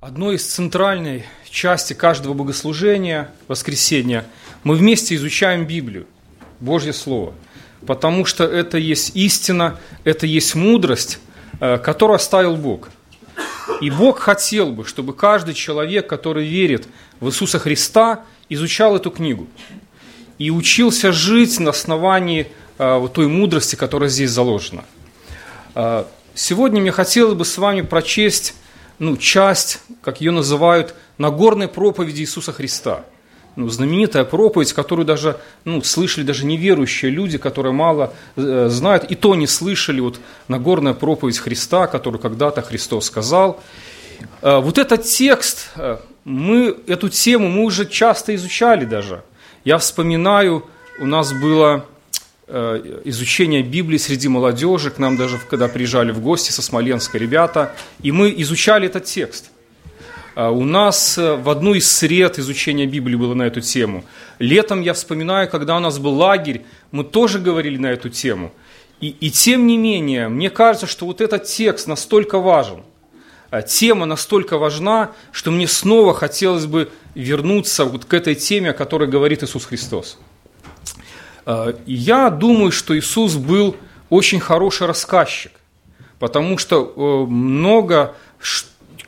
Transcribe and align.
Одной 0.00 0.36
из 0.36 0.46
центральной 0.46 1.26
части 1.50 1.92
каждого 1.92 2.32
богослужения, 2.32 3.30
воскресенья, 3.48 4.24
мы 4.64 4.74
вместе 4.74 5.14
изучаем 5.14 5.66
Библию, 5.66 6.06
Божье 6.58 6.94
Слово, 6.94 7.34
потому 7.86 8.24
что 8.24 8.44
это 8.44 8.78
есть 8.78 9.14
истина, 9.14 9.78
это 10.04 10.24
есть 10.24 10.54
мудрость, 10.54 11.18
э, 11.60 11.76
которую 11.76 12.16
оставил 12.16 12.56
Бог. 12.56 12.88
И 13.82 13.90
Бог 13.90 14.20
хотел 14.20 14.72
бы, 14.72 14.86
чтобы 14.86 15.12
каждый 15.12 15.52
человек, 15.52 16.06
который 16.06 16.48
верит 16.48 16.88
в 17.20 17.28
Иисуса 17.28 17.58
Христа, 17.58 18.24
изучал 18.48 18.96
эту 18.96 19.10
книгу 19.10 19.48
и 20.38 20.50
учился 20.50 21.12
жить 21.12 21.60
на 21.60 21.72
основании 21.72 22.50
э, 22.78 23.08
той 23.12 23.26
мудрости, 23.26 23.76
которая 23.76 24.08
здесь 24.08 24.30
заложена. 24.30 24.86
Э, 25.74 26.06
сегодня 26.34 26.80
мне 26.80 26.90
хотелось 26.90 27.34
бы 27.34 27.44
с 27.44 27.58
вами 27.58 27.82
прочесть 27.82 28.54
ну, 29.00 29.16
часть, 29.16 29.80
как 30.02 30.20
ее 30.20 30.30
называют, 30.30 30.94
Нагорной 31.18 31.68
проповеди 31.68 32.20
Иисуса 32.20 32.52
Христа. 32.52 33.04
Ну, 33.56 33.68
знаменитая 33.68 34.24
проповедь, 34.24 34.72
которую 34.72 35.04
даже 35.06 35.38
ну, 35.64 35.82
слышали 35.82 36.22
даже 36.22 36.46
неверующие 36.46 37.10
люди, 37.10 37.36
которые 37.36 37.72
мало 37.72 38.12
э, 38.36 38.68
знают, 38.70 39.04
и 39.04 39.16
то 39.16 39.34
не 39.34 39.46
слышали 39.46 40.00
вот 40.00 40.20
Нагорная 40.48 40.94
проповедь 40.94 41.38
Христа, 41.38 41.86
которую 41.86 42.20
когда-то 42.20 42.62
Христос 42.62 43.06
сказал. 43.06 43.60
Э, 44.42 44.60
вот 44.60 44.78
этот 44.78 45.04
текст, 45.04 45.70
э, 45.76 45.96
мы, 46.24 46.76
эту 46.86 47.08
тему 47.08 47.48
мы 47.48 47.64
уже 47.64 47.86
часто 47.86 48.34
изучали 48.34 48.84
даже. 48.84 49.22
Я 49.64 49.78
вспоминаю, 49.78 50.66
у 51.00 51.06
нас 51.06 51.32
было 51.32 51.86
изучения 53.04 53.62
Библии 53.62 53.98
среди 53.98 54.28
молодежи, 54.28 54.90
к 54.90 54.98
нам 54.98 55.16
даже, 55.16 55.38
когда 55.38 55.68
приезжали 55.68 56.10
в 56.12 56.20
гости 56.20 56.50
со 56.50 56.62
Смоленска 56.62 57.18
ребята, 57.18 57.74
и 58.02 58.12
мы 58.12 58.34
изучали 58.36 58.86
этот 58.86 59.04
текст. 59.04 59.50
А 60.34 60.50
у 60.50 60.64
нас 60.64 61.18
э, 61.18 61.34
в 61.34 61.50
одну 61.50 61.74
из 61.74 61.90
сред 61.90 62.38
изучения 62.38 62.86
Библии 62.86 63.16
было 63.16 63.34
на 63.34 63.42
эту 63.42 63.60
тему. 63.60 64.04
Летом 64.38 64.80
я 64.80 64.94
вспоминаю, 64.94 65.50
когда 65.50 65.76
у 65.76 65.80
нас 65.80 65.98
был 65.98 66.14
лагерь, 66.14 66.62
мы 66.92 67.04
тоже 67.04 67.40
говорили 67.40 67.76
на 67.76 67.88
эту 67.88 68.08
тему. 68.08 68.52
И, 69.00 69.08
и 69.08 69.30
тем 69.30 69.66
не 69.66 69.76
менее, 69.76 70.28
мне 70.28 70.48
кажется, 70.48 70.86
что 70.86 71.06
вот 71.06 71.20
этот 71.20 71.44
текст 71.44 71.88
настолько 71.88 72.38
важен, 72.38 72.82
а 73.50 73.62
тема 73.62 74.06
настолько 74.06 74.56
важна, 74.58 75.10
что 75.32 75.50
мне 75.50 75.66
снова 75.66 76.14
хотелось 76.14 76.66
бы 76.66 76.90
вернуться 77.14 77.84
вот 77.84 78.04
к 78.04 78.14
этой 78.14 78.34
теме, 78.34 78.70
о 78.70 78.72
которой 78.72 79.08
говорит 79.08 79.42
Иисус 79.42 79.64
Христос. 79.64 80.18
Э, 81.46 81.74
я 81.86 82.30
думаю, 82.30 82.72
что 82.72 82.98
Иисус 82.98 83.36
был 83.36 83.76
очень 84.08 84.40
хороший 84.40 84.86
рассказчик, 84.86 85.52
потому 86.18 86.58
что 86.58 86.92
э, 86.94 87.30
много, 87.30 88.14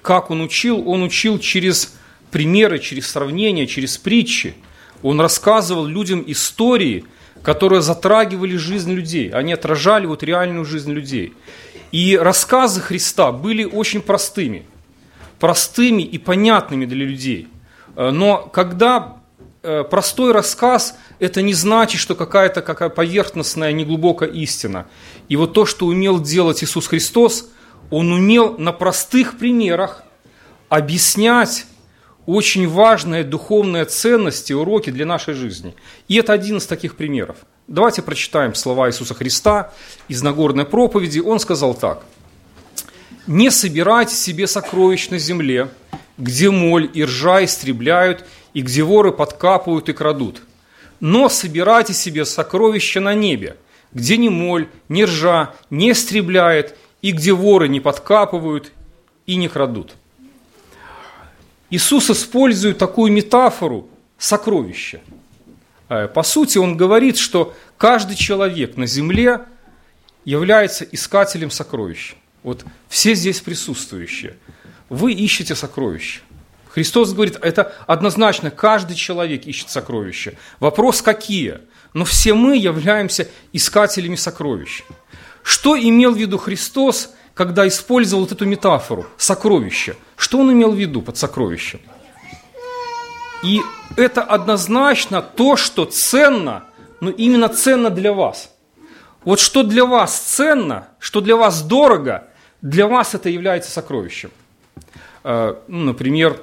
как 0.03 0.31
Он 0.31 0.41
учил, 0.41 0.89
Он 0.89 1.03
учил 1.03 1.39
через 1.39 1.95
примеры, 2.31 2.79
через 2.79 3.11
сравнения, 3.11 3.67
через 3.67 3.99
притчи. 3.99 4.55
Он 5.03 5.21
рассказывал 5.21 5.85
людям 5.85 6.25
истории, 6.27 7.05
которые 7.43 7.83
затрагивали 7.83 8.57
жизнь 8.57 8.93
людей, 8.93 9.31
они 9.31 9.53
отражали 9.53 10.07
вот 10.07 10.23
реальную 10.23 10.65
жизнь 10.65 10.93
людей. 10.93 11.35
И 11.91 12.17
рассказы 12.17 12.81
Христа 12.81 13.33
были 13.33 13.65
очень 13.65 14.01
простыми, 14.01 14.65
простыми 15.39 16.03
и 16.03 16.19
понятными 16.19 16.87
для 16.87 17.05
людей. 17.05 17.49
Э, 17.97 18.11
но 18.11 18.39
когда 18.39 19.22
простой 19.63 20.33
рассказ 20.33 20.97
это 21.19 21.41
не 21.43 21.55
значит, 21.55 22.01
что 22.01 22.15
какая-то 22.15 22.63
какая 22.63 22.89
поверхностная, 22.89 23.73
неглубокая 23.73 24.29
истина. 24.29 24.87
И 25.29 25.37
вот 25.37 25.53
то, 25.53 25.67
что 25.67 25.87
умел 25.87 26.21
делать 26.21 26.63
Иисус 26.65 26.87
Христос, 26.87 27.49
Он 27.91 28.13
умел 28.13 28.57
на 28.59 28.73
простых 28.73 29.39
примерах 29.39 30.03
объяснять 30.69 31.67
очень 32.27 32.69
важные 32.69 33.25
духовные 33.25 33.85
ценности, 33.85 34.53
уроки 34.53 34.91
для 34.91 35.07
нашей 35.07 35.35
жизни. 35.35 35.75
И 36.09 36.17
это 36.17 36.33
один 36.33 36.59
из 36.59 36.67
таких 36.67 36.97
примеров. 36.97 37.37
Давайте 37.69 38.03
прочитаем 38.03 38.55
слова 38.55 38.89
Иисуса 38.89 39.15
Христа 39.15 39.73
из 40.09 40.23
Нагорной 40.23 40.65
проповеди. 40.65 41.21
Он 41.21 41.39
сказал 41.41 41.75
так. 41.75 42.05
«Не 43.27 43.51
собирайте 43.51 44.15
себе 44.15 44.47
сокровищ 44.47 45.09
на 45.11 45.19
земле, 45.19 45.69
где 46.19 46.51
моль 46.51 46.91
и 46.93 47.05
ржа 47.05 47.45
истребляют, 47.45 48.25
и 48.55 48.63
где 48.63 48.83
воры 48.83 49.13
подкапывают 49.13 49.89
и 49.89 49.93
крадут, 49.93 50.43
но 51.01 51.29
собирайте 51.29 51.95
себе 51.95 52.25
сокровища 52.25 53.01
на 53.01 53.15
небе, 53.15 53.57
где 53.93 54.17
ни 54.17 54.29
моль, 54.29 54.69
ни 54.89 55.03
ржа 55.03 55.55
не 55.71 55.93
истребляет, 55.93 56.77
и 57.03 57.11
где 57.11 57.33
воры 57.33 57.69
не 57.69 57.81
подкапывают 57.81 58.73
и 59.27 59.35
не 59.35 59.49
крадут. 59.49 59.95
Иисус 61.71 62.11
использует 62.11 62.79
такую 62.79 63.13
метафору 63.13 63.89
сокровища. 64.19 65.01
Э, 65.89 66.07
по 66.07 66.23
сути, 66.23 66.59
он 66.59 66.77
говорит, 66.77 67.17
что 67.17 67.55
каждый 67.77 68.15
человек 68.15 68.77
на 68.77 68.87
земле 68.87 69.41
является 70.25 70.85
искателем 70.85 71.51
сокровищ. 71.51 72.15
Вот 72.43 72.65
все 72.89 73.15
здесь 73.15 73.41
присутствующие. 73.41 74.37
Вы 74.89 75.13
ищете 75.13 75.55
сокровища. 75.55 76.21
Христос 76.73 77.13
говорит, 77.13 77.39
это 77.43 77.75
однозначно, 77.87 78.51
каждый 78.51 78.97
человек 78.97 79.45
ищет 79.47 79.69
сокровища. 79.69 80.35
Вопрос 80.59 81.03
какие? 81.03 81.59
Но 81.93 82.07
все 82.07 82.33
мы 82.33 82.57
являемся 82.57 83.29
искателями 83.53 84.17
сокровищ. 84.17 84.83
Что 85.43 85.79
имел 85.79 86.15
в 86.15 86.17
виду 86.17 86.39
Христос, 86.39 87.11
когда 87.35 87.69
использовал 87.69 88.23
вот 88.23 88.33
эту 88.33 88.47
метафору 88.47 89.07
сокровища? 89.19 89.97
Что 90.17 90.39
он 90.39 90.51
имел 90.53 90.73
в 90.73 90.77
виду 90.77 91.03
под 91.03 91.19
сокровищем? 91.19 91.81
И 93.43 93.61
это 93.97 94.23
однозначно 94.23 95.21
то, 95.21 95.57
что 95.57 95.85
ценно, 95.85 96.65
но 97.01 97.11
именно 97.11 97.51
ценно 97.51 97.91
для 97.91 98.15
вас. 98.15 98.51
Вот 99.25 99.41
что 99.41 99.63
для 99.63 99.85
вас 99.85 100.19
ценно, 100.19 100.89
что 100.99 101.21
для 101.21 101.37
вас 101.37 101.63
дорого, 101.63 102.29
для 102.63 102.87
вас 102.87 103.15
это 103.15 103.29
является 103.29 103.71
сокровищем. 103.71 104.31
Э, 105.23 105.57
ну, 105.69 105.85
например, 105.85 106.41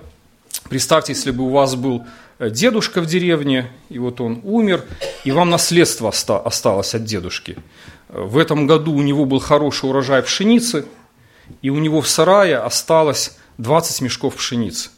Представьте, 0.69 1.13
если 1.13 1.31
бы 1.31 1.45
у 1.45 1.49
вас 1.49 1.75
был 1.75 2.05
э, 2.37 2.51
дедушка 2.51 3.01
в 3.01 3.07
деревне, 3.07 3.71
и 3.89 3.97
вот 3.97 4.21
он 4.21 4.41
умер, 4.43 4.85
и 5.23 5.31
вам 5.31 5.49
наследство 5.49 6.09
осталось 6.09 6.93
от 6.93 7.03
дедушки. 7.03 7.57
В 8.07 8.37
этом 8.37 8.67
году 8.67 8.93
у 8.93 9.01
него 9.01 9.25
был 9.25 9.39
хороший 9.39 9.89
урожай 9.89 10.21
пшеницы, 10.21 10.85
и 11.63 11.71
у 11.71 11.79
него 11.79 12.01
в 12.01 12.07
сарае 12.07 12.57
осталось 12.57 13.37
20 13.57 14.01
мешков 14.01 14.35
пшеницы. 14.35 14.91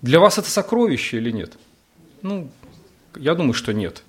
Для 0.00 0.18
вас 0.18 0.38
это 0.38 0.50
сокровище 0.50 1.18
или 1.18 1.30
нет? 1.30 1.52
Ну, 2.22 2.50
я 3.16 3.34
думаю, 3.34 3.52
что 3.52 3.74
нет. 3.74 4.02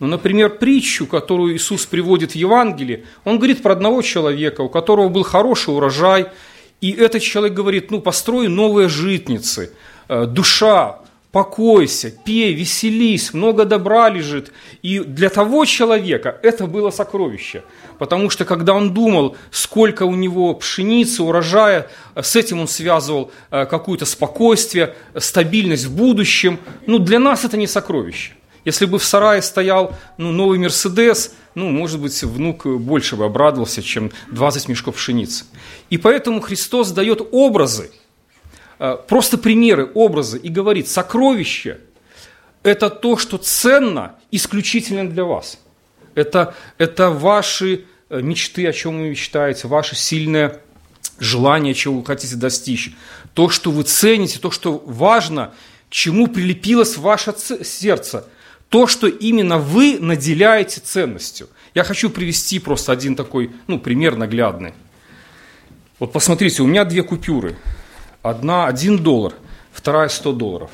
Но, 0.00 0.08
например, 0.08 0.50
притчу, 0.58 1.06
которую 1.06 1.54
Иисус 1.54 1.86
приводит 1.86 2.32
в 2.32 2.34
Евангелии, 2.34 3.06
он 3.24 3.36
говорит 3.36 3.62
про 3.62 3.72
одного 3.72 4.02
человека, 4.02 4.62
у 4.62 4.68
которого 4.68 5.08
был 5.08 5.22
хороший 5.22 5.72
урожай, 5.72 6.26
и 6.80 6.90
этот 6.90 7.22
человек 7.22 7.54
говорит, 7.54 7.92
ну, 7.92 8.00
построй 8.00 8.48
новые 8.48 8.88
житницы, 8.88 9.72
душа, 10.08 11.02
покойся, 11.32 12.10
пей, 12.10 12.52
веселись, 12.52 13.32
много 13.32 13.64
добра 13.64 14.10
лежит. 14.10 14.52
И 14.82 15.00
для 15.00 15.30
того 15.30 15.64
человека 15.64 16.38
это 16.42 16.66
было 16.66 16.90
сокровище. 16.90 17.64
Потому 17.98 18.28
что 18.28 18.44
когда 18.44 18.74
он 18.74 18.92
думал, 18.92 19.36
сколько 19.50 20.04
у 20.04 20.14
него 20.14 20.54
пшеницы, 20.54 21.22
урожая, 21.22 21.88
с 22.14 22.36
этим 22.36 22.60
он 22.60 22.68
связывал 22.68 23.32
э, 23.50 23.64
какое-то 23.64 24.04
спокойствие, 24.04 24.94
стабильность 25.16 25.86
в 25.86 25.96
будущем. 25.96 26.58
Ну, 26.86 26.98
для 26.98 27.18
нас 27.18 27.44
это 27.44 27.56
не 27.56 27.66
сокровище. 27.66 28.32
Если 28.64 28.84
бы 28.84 28.98
в 28.98 29.04
сарае 29.04 29.42
стоял 29.42 29.96
ну, 30.18 30.30
новый 30.32 30.58
Мерседес, 30.58 31.34
ну, 31.54 31.70
может 31.70 31.98
быть, 31.98 32.22
внук 32.22 32.66
больше 32.66 33.16
бы 33.16 33.24
обрадовался, 33.24 33.82
чем 33.82 34.12
20 34.30 34.68
мешков 34.68 34.96
пшеницы. 34.96 35.46
И 35.90 35.96
поэтому 35.96 36.40
Христос 36.40 36.90
дает 36.90 37.26
образы– 37.32 37.90
Э, 38.01 38.01
просто 39.06 39.38
примеры, 39.38 39.88
образы 39.94 40.38
и 40.38 40.48
говорит, 40.48 40.88
сокровище– 40.88 41.78
это 42.64 42.90
то, 42.90 43.16
что 43.16 43.38
ценно 43.38 44.16
исключительно 44.32 45.08
для 45.08 45.24
вас. 45.24 45.58
Это, 46.16 46.54
это 46.78 47.10
ваши 47.10 47.84
э, 48.08 48.20
мечты, 48.20 48.66
о 48.66 48.72
чем 48.72 48.98
вы 48.98 49.10
мечтаете, 49.10 49.68
ваши 49.68 49.94
сильные 49.94 50.58
желания, 51.20 51.74
чего 51.74 51.98
вы 51.98 52.04
хотите 52.04 52.34
достичь. 52.34 52.92
То, 53.34 53.48
что 53.50 53.70
вы 53.70 53.84
цените, 53.84 54.40
то, 54.40 54.50
что 54.50 54.82
важно, 54.84 55.54
чему 55.88 56.26
прилепилось 56.26 56.96
ваше 56.96 57.34
сердце. 57.62 58.26
То, 58.68 58.88
что 58.88 59.06
именно 59.06 59.58
вы 59.58 59.98
наделяете 60.00 60.80
ценностью. 60.80 61.48
Я 61.74 61.84
хочу 61.84 62.10
привести 62.10 62.58
просто 62.58 62.90
один 62.90 63.14
такой, 63.14 63.52
ну, 63.68 63.78
пример 63.78 64.16
наглядный. 64.16 64.74
Вот 66.00 66.12
посмотрите, 66.12 66.62
у 66.62 66.66
меня 66.66 66.84
две 66.84 67.04
купюры– 67.04 67.56
Одна 68.22 68.66
1 68.66 69.02
доллар, 69.02 69.34
вторая 69.72 70.08
100 70.08 70.32
долларов. 70.32 70.70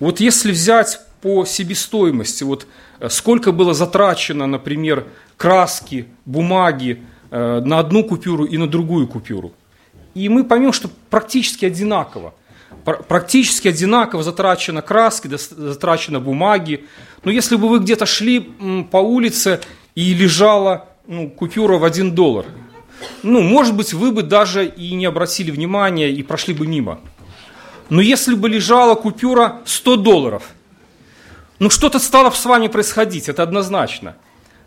Вот 0.00 0.18
если 0.18 0.50
взять 0.50 0.98
по 1.22 1.44
себестоимости, 1.44 2.42
вот 2.42 2.66
э, 2.98 3.08
сколько 3.08 3.52
было 3.52 3.72
затрачено, 3.72 4.46
например, 4.46 5.06
краски, 5.36 6.06
бумаги 6.24 7.02
э, 7.30 7.60
на 7.64 7.78
одну 7.78 8.02
купюру 8.02 8.44
и 8.44 8.58
на 8.58 8.66
другую 8.66 9.06
купюру. 9.06 9.52
и 10.14 10.28
мы 10.28 10.44
поймем, 10.44 10.72
что 10.72 10.90
практически 11.08 11.66
одинаково. 11.66 12.34
Практически 12.84 13.68
одинаково 13.68 14.22
затрачено 14.22 14.82
краски, 14.82 15.28
затрачено 15.28 16.20
бумаги. 16.20 16.84
Но 17.22 17.30
если 17.30 17.56
бы 17.56 17.68
вы 17.68 17.78
где-то 17.78 18.06
шли 18.06 18.40
по 18.90 18.98
улице 18.98 19.60
и 19.94 20.12
лежала 20.12 20.88
ну, 21.06 21.30
купюра 21.30 21.78
в 21.78 21.84
один 21.84 22.14
доллар, 22.14 22.46
ну, 23.22 23.40
может 23.40 23.74
быть, 23.74 23.92
вы 23.92 24.12
бы 24.12 24.22
даже 24.22 24.66
и 24.66 24.94
не 24.94 25.06
обратили 25.06 25.50
внимания 25.50 26.10
и 26.10 26.22
прошли 26.22 26.54
бы 26.54 26.66
мимо. 26.66 27.00
Но 27.90 28.00
если 28.00 28.34
бы 28.34 28.48
лежала 28.48 28.94
купюра 28.94 29.60
100 29.64 29.96
долларов, 29.96 30.42
ну 31.58 31.70
что-то 31.70 31.98
стало 31.98 32.30
с 32.30 32.44
вами 32.44 32.68
происходить, 32.68 33.28
это 33.28 33.42
однозначно. 33.42 34.16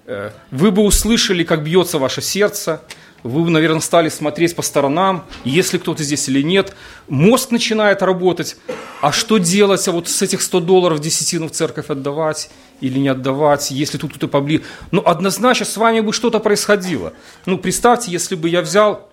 Э, 0.05 0.31
вы 0.51 0.71
бы 0.71 0.83
услышали, 0.83 1.43
как 1.43 1.63
бьется 1.63 1.99
ваше 1.99 2.21
сердце, 2.21 2.81
вы 3.23 3.49
наверное, 3.49 3.81
стали 3.81 4.09
смотреть 4.09 4.55
по 4.55 4.61
сторонам, 4.61 5.25
есть 5.43 5.73
ли 5.73 5.79
кто-то 5.79 6.03
здесь 6.03 6.27
или 6.29 6.41
нет. 6.41 6.75
Мозг 7.07 7.51
начинает 7.51 8.01
работать. 8.01 8.57
А 9.01 9.11
что 9.11 9.37
делать? 9.37 9.87
А 9.87 9.91
вот 9.91 10.07
с 10.07 10.21
этих 10.21 10.41
100 10.41 10.59
долларов 10.61 10.99
десятину 10.99 11.47
в 11.47 11.51
церковь 11.51 11.89
отдавать 11.89 12.49
или 12.79 12.99
не 12.99 13.09
отдавать, 13.09 13.71
если 13.71 13.97
тут 13.97 14.11
кто-то 14.11 14.27
поближе. 14.27 14.63
Ну, 14.91 15.01
однозначно 15.03 15.65
с 15.65 15.77
вами 15.77 15.99
бы 16.01 16.13
что-то 16.13 16.39
происходило. 16.39 17.13
Ну, 17.45 17.57
представьте, 17.57 18.11
если 18.11 18.35
бы 18.35 18.49
я 18.49 18.61
взял 18.61 19.09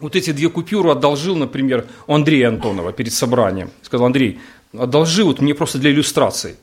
вот 0.00 0.16
эти 0.16 0.32
две 0.32 0.48
купюры, 0.48 0.90
одолжил, 0.90 1.36
например, 1.36 1.86
у 2.06 2.14
Андрея 2.14 2.48
Антонова 2.48 2.92
перед 2.92 3.12
собранием. 3.12 3.70
Сказал, 3.82 4.06
Андрей, 4.06 4.40
одолжи 4.76 5.24
вот 5.24 5.40
мне 5.40 5.54
просто 5.54 5.78
для 5.78 5.90
иллюстрации. 5.90 6.56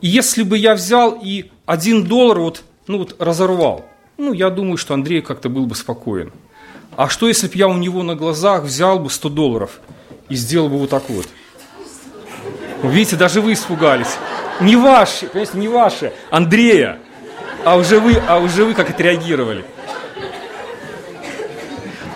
И 0.00 0.08
если 0.08 0.42
бы 0.42 0.56
я 0.56 0.74
взял 0.74 1.18
и 1.22 1.50
один 1.64 2.04
доллар 2.04 2.38
вот, 2.38 2.62
ну, 2.86 2.98
вот 2.98 3.16
разорвал– 3.18 3.86
ну, 4.18 4.32
я 4.32 4.48
думаю, 4.48 4.78
что 4.78 4.94
Андрей 4.94 5.20
как-то 5.20 5.48
был 5.48 5.66
бы 5.66 5.74
спокоен. 5.74 6.32
А 6.96 7.08
что, 7.08 7.28
если 7.28 7.48
бы 7.48 7.52
я 7.56 7.68
у 7.68 7.76
него 7.76 8.02
на 8.02 8.14
глазах 8.14 8.62
взял 8.62 8.98
бы 8.98 9.10
100 9.10 9.28
долларов 9.28 9.80
и 10.30 10.34
сделал 10.34 10.68
бы 10.68 10.78
вот 10.78 10.90
так 10.90 11.10
вот? 11.10 11.28
Видите, 12.82 13.16
даже 13.16 13.42
вы 13.42 13.52
испугались. 13.52 14.16
Не 14.60 14.76
ваши, 14.76 15.26
понимаете, 15.26 15.58
не 15.58 15.68
ваши, 15.68 16.12
Андрея. 16.30 16.98
А 17.64 17.76
уже 17.76 18.00
вы, 18.00 18.14
а 18.26 18.38
уже 18.38 18.64
вы 18.64 18.72
как 18.72 18.88
отреагировали. 18.88 19.64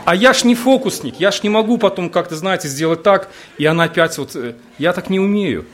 А 0.07 0.15
я 0.15 0.33
ж 0.33 0.45
не 0.45 0.55
фокусник, 0.55 1.21
я 1.21 1.31
ж 1.31 1.43
не 1.43 1.51
могу 1.51 1.77
потом 1.77 2.09
как-то, 2.09 2.35
знаете, 2.35 2.69
сделать 2.69 3.03
так, 3.03 3.31
и 3.59 3.67
она 3.67 3.85
опять 3.85 4.17
вот, 4.17 4.35
э, 4.35 4.55
я 4.79 4.93
так 4.93 5.11
не 5.11 5.21
умею. 5.21 5.67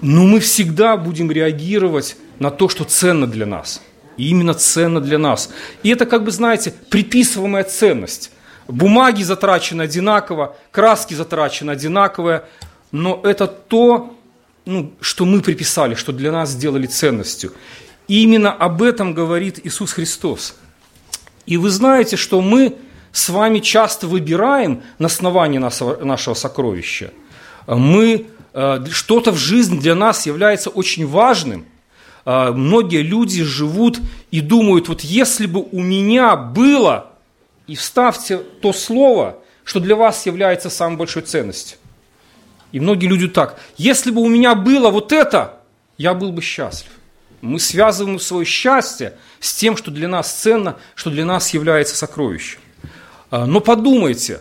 Но 0.00 0.24
мы 0.24 0.40
всегда 0.40 0.96
будем 0.96 1.30
реагировать 1.30 2.16
на 2.38 2.50
то, 2.50 2.68
что 2.68 2.84
ценно 2.84 3.26
для 3.28 3.46
нас– 3.46 3.80
и 4.16 4.28
именно 4.28 4.54
ценно 4.54 5.00
для 5.00 5.18
нас. 5.18 5.50
И 5.82 5.90
это, 5.90 6.06
как 6.06 6.24
бы, 6.24 6.30
знаете, 6.30 6.72
приписываемая 6.90 7.64
ценность. 7.64 8.32
Бумаги 8.68 9.22
затрачены 9.22 9.82
одинаково, 9.82 10.56
краски 10.70 11.14
затрачены 11.14 11.72
одинаково, 11.72 12.44
но 12.92 13.20
это 13.24 13.46
то, 13.46 14.16
ну, 14.64 14.92
что 15.00 15.24
мы 15.24 15.40
приписали, 15.40 15.94
что 15.94 16.12
для 16.12 16.30
нас 16.30 16.50
сделали 16.50 16.86
ценностью. 16.86 17.52
И 18.08 18.22
именно 18.22 18.52
об 18.52 18.82
этом 18.82 19.14
говорит 19.14 19.60
Иисус 19.64 19.92
Христос. 19.92 20.56
И 21.46 21.56
вы 21.56 21.70
знаете, 21.70 22.16
что 22.16 22.40
мы 22.40 22.76
с 23.12 23.28
вами 23.28 23.58
часто 23.58 24.06
выбираем 24.06 24.82
на 24.98 25.06
основании 25.06 25.58
нашего, 25.58 26.34
сокровища. 26.34 27.10
Мы, 27.66 28.26
э, 28.52 28.84
что-то 28.90 29.32
в 29.32 29.36
жизни 29.36 29.78
для 29.78 29.94
нас 29.94 30.26
является 30.26 30.70
очень 30.70 31.06
важным– 31.06 31.64
многие 32.24 33.02
люди 33.02 33.42
живут 33.42 33.98
и 34.30 34.40
думают, 34.40 34.88
вот 34.88 35.00
если 35.00 35.46
бы 35.46 35.62
у 35.62 35.80
меня 35.80 36.36
было, 36.36 37.10
и 37.66 37.76
вставьте 37.76 38.38
то 38.38 38.72
слово, 38.72 39.38
что 39.62 39.78
для 39.78 39.94
вас 39.94 40.26
является 40.26 40.70
самой 40.70 40.96
большой 40.96 41.22
ценностью. 41.22 41.78
И 42.72 42.80
многие 42.80 43.06
люди 43.06 43.28
так, 43.28 43.60
если 43.76 44.10
бы 44.10 44.20
у 44.20 44.28
меня 44.28 44.56
было 44.56 44.90
вот 44.90 45.12
это, 45.12 45.60
я 45.96 46.14
был 46.14 46.32
бы 46.32 46.42
счастлив. 46.42 46.90
Мы 47.40 47.60
связываем 47.60 48.18
свое 48.18 48.44
счастье 48.44 49.14
с 49.38 49.54
тем, 49.54 49.76
что 49.76 49.90
для 49.90 50.08
нас 50.08 50.32
ценно, 50.32 50.76
что 50.94 51.10
для 51.10 51.24
нас 51.24 51.54
является 51.54 51.94
сокровищем. 51.94 52.58
А, 53.30 53.46
но 53.46 53.60
подумайте, 53.60 54.40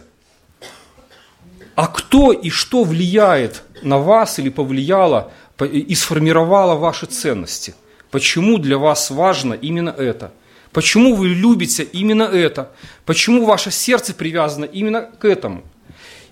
а 1.76 1.88
кто 1.88 2.32
и 2.32 2.50
что 2.50 2.84
влияет 2.84 3.64
на 3.82 4.00
вас 4.00 4.40
или 4.40 4.50
повлияло 4.50 5.32
и 5.66 5.96
сформировала 5.96 6.76
ваши 6.76 7.06
ценности. 7.06 7.76
Почему 8.12 8.58
для 8.58 8.78
вас 8.78 9.12
важно 9.12 9.54
именно 9.54 9.90
это? 9.90 10.32
Почему 10.72 11.16
вы 11.16 11.30
любите 11.30 11.84
именно 11.84 12.24
это? 12.24 12.72
Почему 13.06 13.46
ваше 13.46 13.72
сердце 13.72 14.14
привязано 14.14 14.66
именно 14.66 15.02
к 15.02 15.26
этому? 15.26 15.64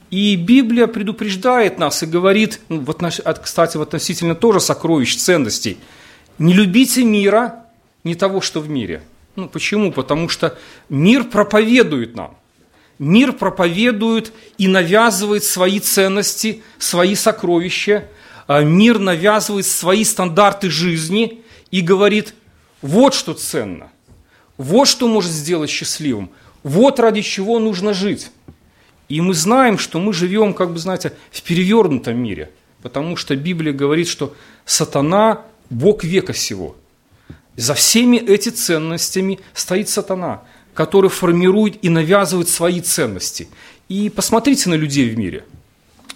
И 0.09 0.35
Библия 0.35 0.87
предупреждает 0.87 1.79
нас 1.79 2.01
и 2.01 2.05
говорит, 2.05 2.61
ну, 2.69 2.79
в 2.79 2.93
кстати, 3.41 3.77
относительно 3.77 4.35
тоже 4.35 4.59
сокровищ, 4.59 5.17
ценностей, 5.17 5.77
не 6.39 6.53
любите 6.53 7.03
мира, 7.03 7.65
не 8.03 8.15
того, 8.15 8.39
что 8.41 8.61
в 8.61 8.69
мире. 8.69 9.01
Ну, 9.35 9.49
почему? 9.49 9.91
Потому 9.91 10.29
что 10.29 10.57
мир 10.87 11.25
проповедует 11.25 12.15
нам. 12.15 12.37
Мир 12.99 13.33
проповедует 13.33 14.31
и 14.57 14.67
навязывает 14.67 15.43
свои 15.43 15.79
ценности, 15.79 16.63
свои 16.79 17.13
сокровища, 17.13 18.07
мир 18.47 18.99
навязывает 18.99 19.65
свои 19.65 20.03
стандарты 20.03 20.69
жизни 20.69 21.41
и 21.71 21.81
говорит, 21.81 22.33
вот 22.81 23.13
что 23.13 23.33
ценно, 23.33 23.91
вот 24.57 24.87
что 24.87 25.07
может 25.07 25.31
сделать 25.31 25.69
счастливым, 25.69 26.31
вот 26.63 26.99
ради 26.99 27.21
чего 27.21 27.59
нужно 27.59 27.93
жить. 27.93 28.31
И 29.09 29.21
мы 29.21 29.33
знаем, 29.33 29.77
что 29.77 29.99
мы 29.99 30.13
живем, 30.13 30.53
как 30.53 30.73
бы, 30.73 30.79
знаете, 30.79 31.13
в 31.31 31.41
перевернутом 31.41 32.17
мире, 32.17 32.51
потому 32.81 33.15
что 33.15 33.35
Библия 33.35 33.73
говорит, 33.73 34.07
что 34.07 34.35
сатана– 34.65 35.41
Бог 35.69 36.03
века 36.03 36.33
сего. 36.33 36.75
За 37.55 37.73
всеми 37.73 38.17
этими 38.17 38.53
ценностями 38.53 39.39
стоит 39.53 39.89
сатана, 39.89 40.43
который 40.73 41.09
формирует 41.09 41.83
и 41.83 41.89
навязывает 41.89 42.49
свои 42.49 42.81
ценности. 42.81 43.49
И 43.89 44.09
посмотрите 44.09 44.69
на 44.69 44.75
людей 44.75 45.09
в 45.09 45.17
мире. 45.17 45.43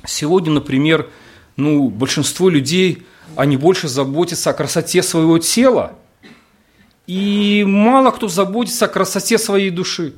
Сегодня, 0.06 0.52
например, 0.54 1.10
ну, 1.56 1.90
большинство 1.90 2.50
людей, 2.50 3.04
они 3.36 3.58
больше 3.58 3.88
заботятся 3.88 4.50
о 4.50 4.54
красоте 4.54 5.04
своего 5.04 5.38
тела, 5.40 5.94
и 7.08 7.64
мало 7.68 8.12
кто 8.12 8.28
заботится 8.28 8.86
о 8.86 8.88
красоте 8.88 9.38
своей 9.38 9.70
души. 9.70 10.14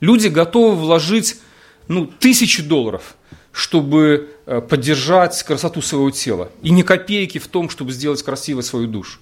Люди 0.00 0.28
готовы 0.28 0.76
вложить 0.76 1.36
ну, 1.88 2.06
тысячи 2.06 2.62
долларов, 2.62 3.16
чтобы 3.52 4.30
э, 4.46 4.60
поддержать 4.60 5.40
красоту 5.44 5.80
своего 5.80 6.10
тела. 6.10 6.50
И 6.62 6.70
ни 6.70 6.82
копейки 6.82 7.38
в 7.38 7.46
том, 7.46 7.70
чтобы 7.70 7.92
сделать 7.92 8.22
красивой 8.22 8.62
свою 8.62 8.88
душу. 8.88 9.20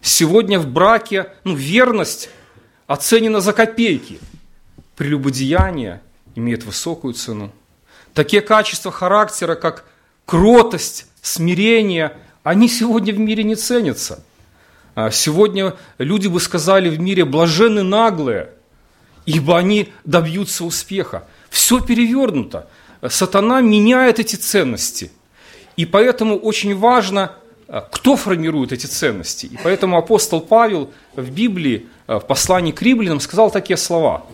Сегодня 0.00 0.58
в 0.58 0.66
браке 0.66 1.32
ну, 1.44 1.54
верность 1.54 2.30
оценена 2.86 3.40
за 3.40 3.52
копейки. 3.52 4.18
Прелюбодеяние 4.96 6.00
имеет 6.34 6.64
высокую 6.64 7.14
цену. 7.14 7.52
Такие 8.14 8.40
качества 8.40 8.90
характера, 8.90 9.56
как 9.56 9.84
кротость, 10.26 11.06
смирение, 11.22 12.12
они 12.42 12.68
сегодня 12.68 13.14
в 13.14 13.18
мире 13.18 13.44
не 13.44 13.54
ценятся. 13.54 14.22
А 14.94 15.10
сегодня 15.10 15.74
люди 15.98 16.26
бы 16.28 16.40
сказали 16.40 16.88
в 16.88 17.00
мире 17.00 17.24
блажены 17.24 17.82
наглые, 17.82 18.50
ибо 19.24 19.56
они 19.58 19.92
добьются 20.04 20.64
успеха. 20.64 21.26
Все 21.50 21.80
перевернуто. 21.80 22.68
Сатана 23.06 23.60
меняет 23.60 24.18
эти 24.18 24.36
ценности. 24.36 25.12
И 25.76 25.84
поэтому 25.84 26.38
очень 26.38 26.76
важно, 26.76 27.32
а, 27.68 27.82
кто 27.82 28.16
формирует 28.16 28.72
эти 28.72 28.86
ценности. 28.86 29.46
И 29.46 29.58
поэтому 29.62 29.98
апостол 29.98 30.40
Павел 30.40 30.90
в 31.14 31.30
Библии, 31.30 31.86
а, 32.06 32.18
в 32.18 32.26
послании 32.26 32.72
к 32.72 32.80
римлянам 32.80 33.20
сказал 33.20 33.50
такие 33.50 33.76
слова. 33.76 34.24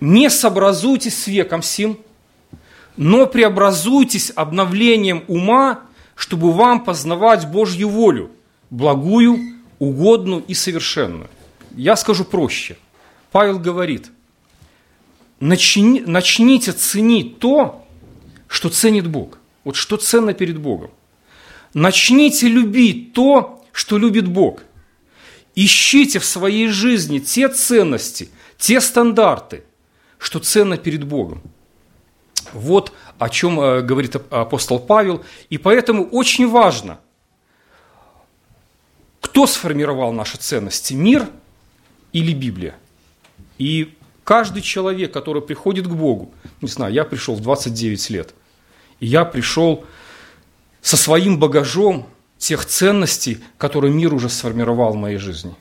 «Не 0.00 0.30
сообразуйтесь 0.30 1.22
с 1.22 1.26
веком 1.28 1.62
сим, 1.62 2.00
но 3.00 3.26
преобразуйтесь 3.26 4.30
обновлением 4.36 5.24
ума, 5.26 5.84
чтобы 6.14 6.52
вам 6.52 6.84
познавать 6.84 7.50
Божью 7.50 7.88
волю, 7.88 8.30
благую, 8.68 9.38
угодную 9.78 10.44
и 10.46 10.52
совершенную. 10.52 11.30
Я 11.74 11.96
скажу 11.96 12.26
проще. 12.26 12.76
Павел 13.32 13.58
говорит, 13.58 14.10
начни, 15.40 16.02
начните 16.04 16.72
ценить 16.72 17.38
то, 17.38 17.86
что 18.48 18.68
ценит 18.68 19.06
Бог. 19.06 19.38
Вот 19.64 19.76
что 19.76 19.96
ценно 19.96 20.34
перед 20.34 20.58
Богом. 20.58 20.90
Начните 21.72 22.48
любить 22.48 23.14
то, 23.14 23.64
что 23.72 23.96
любит 23.96 24.28
Бог. 24.28 24.62
Ищите 25.54 26.18
в 26.18 26.26
своей 26.26 26.68
жизни 26.68 27.18
те 27.18 27.48
ценности, 27.48 28.28
те 28.58 28.78
стандарты, 28.78 29.64
что 30.18 30.38
ценно 30.38 30.76
перед 30.76 31.04
Богом. 31.04 31.40
Вот 32.52 32.92
о 33.18 33.28
чем 33.28 33.60
э, 33.60 33.82
говорит 33.82 34.16
апостол 34.30 34.78
Павел. 34.78 35.24
И 35.48 35.58
поэтому 35.58 36.04
очень 36.08 36.48
важно, 36.48 36.98
кто 39.20 39.46
сформировал 39.46 40.12
наши 40.12 40.38
ценности, 40.38 40.94
мир 40.94 41.28
или 42.12 42.32
Библия. 42.32 42.74
И 43.58 43.94
каждый 44.24 44.62
человек, 44.62 45.12
который 45.12 45.42
приходит 45.42 45.86
к 45.86 45.90
Богу, 45.90 46.32
не 46.60 46.68
знаю, 46.68 46.92
я 46.92 47.04
пришел 47.04 47.34
в 47.34 47.40
29 47.40 48.10
лет, 48.10 48.34
и 49.00 49.06
я 49.06 49.24
пришел 49.24 49.84
со 50.80 50.96
своим 50.96 51.38
багажом 51.38 52.06
тех 52.38 52.64
ценностей, 52.64 53.38
которые 53.58 53.92
мир 53.92 54.14
уже 54.14 54.28
сформировал 54.28 54.92
в 54.92 54.96
моей 54.96 55.18
жизни. 55.18 55.54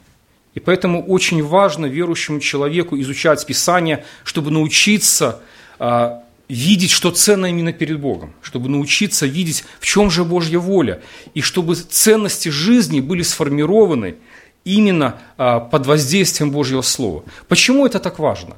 И 0.55 0.60
поэтому 0.60 1.05
очень 1.05 1.43
важно 1.43 1.86
верующему 1.86 2.39
человеку 2.39 3.00
изучать 3.00 3.46
Писание, 3.46 4.05
чтобы 4.24 4.50
научиться 4.50 5.41
а, 5.77 6.24
видеть, 6.50 6.89
что 6.89 7.12
ценно 7.12 7.46
именно 7.46 7.72
перед 7.72 8.00
Богом, 8.01 8.34
чтобы 8.41 8.70
научиться 8.70 9.27
видеть, 9.27 9.63
в 9.79 9.86
чем 9.86 10.10
же 10.10 10.25
Божья 10.25 10.58
воля, 10.58 11.01
и 11.36 11.41
чтобы 11.41 11.75
ценности 11.75 12.50
жизни 12.50 13.00
были 13.00 13.22
сформированы 13.22 14.18
именно 14.65 15.22
а, 15.38 15.60
под 15.60 15.86
воздействием 15.86 16.51
Божьего 16.51 16.82
Слова. 16.82 17.24
Почему 17.48 17.86
это 17.86 18.00
так 18.00 18.18
важно? 18.18 18.58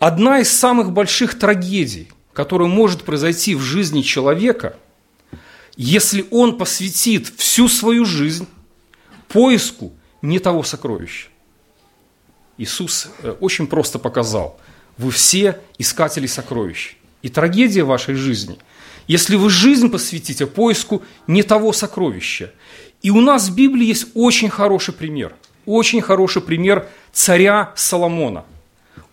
Одна 0.00 0.40
из 0.40 0.50
самых 0.50 0.92
больших 0.92 1.38
трагедий, 1.38 2.10
которая 2.32 2.68
может 2.68 3.04
произойти 3.04 3.54
в 3.54 3.60
жизни 3.60 4.02
человека, 4.02 4.76
если 5.76 6.26
он 6.30 6.58
посвятит 6.58 7.32
всю 7.36 7.68
свою 7.68 8.04
жизнь 8.04 8.48
поиску 9.28 9.92
не 10.22 10.38
того 10.38 10.64
сокровища. 10.64 11.28
Иисус 12.58 13.08
э, 13.22 13.30
очень 13.40 13.68
просто 13.68 14.00
показал– 14.00 14.58
вы 15.00 15.10
все 15.10 15.58
искатели 15.78 16.26
сокровищ. 16.26 16.96
И 17.22 17.28
трагедия 17.28 17.84
вашей 17.84 18.14
жизни, 18.14 18.58
если 19.06 19.36
вы 19.36 19.48
жизнь 19.50 19.90
посвятите 19.90 20.46
поиску 20.46 21.02
не 21.26 21.42
того 21.42 21.72
сокровища. 21.72 22.52
И 23.02 23.10
у 23.10 23.20
нас 23.20 23.48
в 23.48 23.54
Библии 23.54 23.86
есть 23.86 24.08
очень 24.14 24.50
хороший 24.50 24.92
пример. 24.92 25.34
Очень 25.64 26.02
хороший 26.02 26.42
пример 26.42 26.86
царя 27.12 27.72
Соломона. 27.76 28.44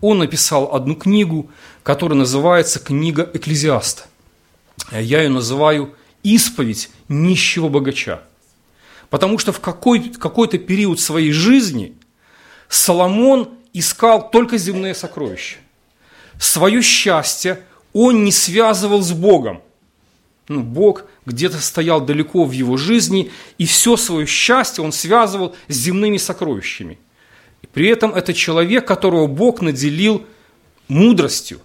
Он 0.02 0.20
написал 0.20 0.76
одну 0.76 0.96
книгу, 0.96 1.50
которая 1.84 2.20
называется 2.20 2.80
«Книга 2.80 3.30
Экклезиаста». 3.34 4.04
Я 4.92 5.22
ее 5.22 5.30
называю 5.30 5.96
«Исповедь 6.22 6.90
нищего 7.08 7.70
богача». 7.70 8.22
Потому 9.10 9.40
что 9.40 9.54
в 9.54 9.62
какой, 9.62 10.10
какой-то 10.10 10.58
период 10.58 11.00
своей 11.00 11.32
жизни 11.32 11.96
Соломон 12.68 13.50
искал 13.74 14.30
только 14.30 14.58
земные 14.58 14.94
сокровища 14.94 15.58
свое 16.40 16.82
счастье 16.82 17.64
он 17.94 18.24
не 18.24 18.32
связывал 18.32 19.02
с 19.02 19.12
Богом. 19.12 19.62
Ну, 20.48 20.62
Бог 20.62 21.06
где-то 21.26 21.58
стоял 21.60 22.00
далеко 22.00 22.46
в 22.46 22.52
его 22.52 22.78
жизни, 22.78 23.32
и 23.58 23.66
все 23.66 23.98
свое 23.98 24.26
счастье 24.26 24.84
он 24.84 24.92
связывал 24.92 25.56
с 25.68 25.74
земными 25.74 26.18
сокровищами. 26.18 27.00
И 27.62 27.68
при 27.68 27.88
этом 27.88 28.14
это 28.14 28.34
человек, 28.34 28.88
которого 28.88 29.28
Бог 29.28 29.62
наделил 29.62 30.26
мудростью. 30.88 31.60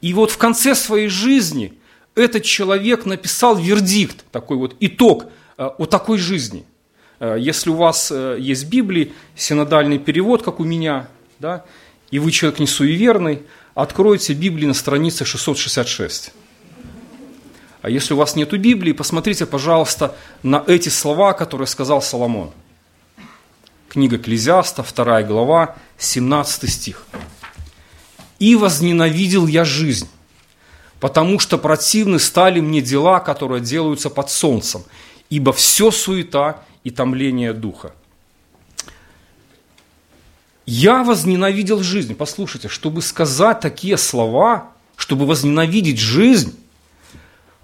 И 0.00 0.14
вот 0.14 0.32
в 0.32 0.38
конце 0.38 0.74
своей 0.74 1.08
жизни 1.08 1.74
этот 2.14 2.42
человек 2.42 3.06
написал 3.06 3.56
вердикт, 3.56 4.24
такой 4.32 4.56
вот 4.56 4.74
итог 4.80 5.26
э, 5.56 5.64
о 5.64 5.86
такой 5.86 6.18
жизни. 6.18 6.64
Э, 7.20 7.36
если 7.38 7.70
у 7.70 7.74
вас 7.74 8.10
э, 8.10 8.36
есть 8.40 8.66
Библия, 8.66 9.10
синодальный 9.36 9.98
перевод, 9.98 10.42
как 10.42 10.58
у 10.58 10.64
меня, 10.64 11.08
да, 11.38 11.64
и 12.10 12.18
вы 12.18 12.32
человек 12.32 12.58
не 12.58 12.66
суеверный, 12.66 13.42
откройте 13.74 14.34
Библию 14.34 14.68
на 14.68 14.74
странице 14.74 15.24
666. 15.24 16.32
А 17.80 17.90
если 17.90 18.14
у 18.14 18.16
вас 18.16 18.36
нет 18.36 18.50
Библии, 18.52 18.92
посмотрите, 18.92 19.44
пожалуйста, 19.44 20.14
на 20.42 20.62
эти 20.66 20.88
слова, 20.88 21.32
которые 21.32 21.66
сказал 21.66 22.00
Соломон. 22.00 22.52
Книга 23.88 24.18
Клезиаста, 24.18 24.84
2 24.84 25.22
глава, 25.24 25.76
17 25.98 26.70
стих. 26.70 27.06
«И 28.38 28.56
возненавидел 28.56 29.46
я 29.46 29.64
жизнь, 29.64 30.08
потому 31.00 31.38
что 31.38 31.58
противны 31.58 32.18
стали 32.18 32.60
мне 32.60 32.80
дела, 32.80 33.20
которые 33.20 33.60
делаются 33.60 34.10
под 34.10 34.30
солнцем, 34.30 34.84
ибо 35.28 35.52
все 35.52 35.90
суета 35.90 36.62
и 36.84 36.90
томление 36.90 37.52
духа». 37.52 37.92
Я 40.66 41.02
возненавидел 41.02 41.82
жизнь. 41.82 42.14
Послушайте, 42.14 42.68
чтобы 42.68 43.02
сказать 43.02 43.60
такие 43.60 43.96
слова, 43.96 44.70
чтобы 44.96 45.26
возненавидеть 45.26 45.98
жизнь, 45.98 46.56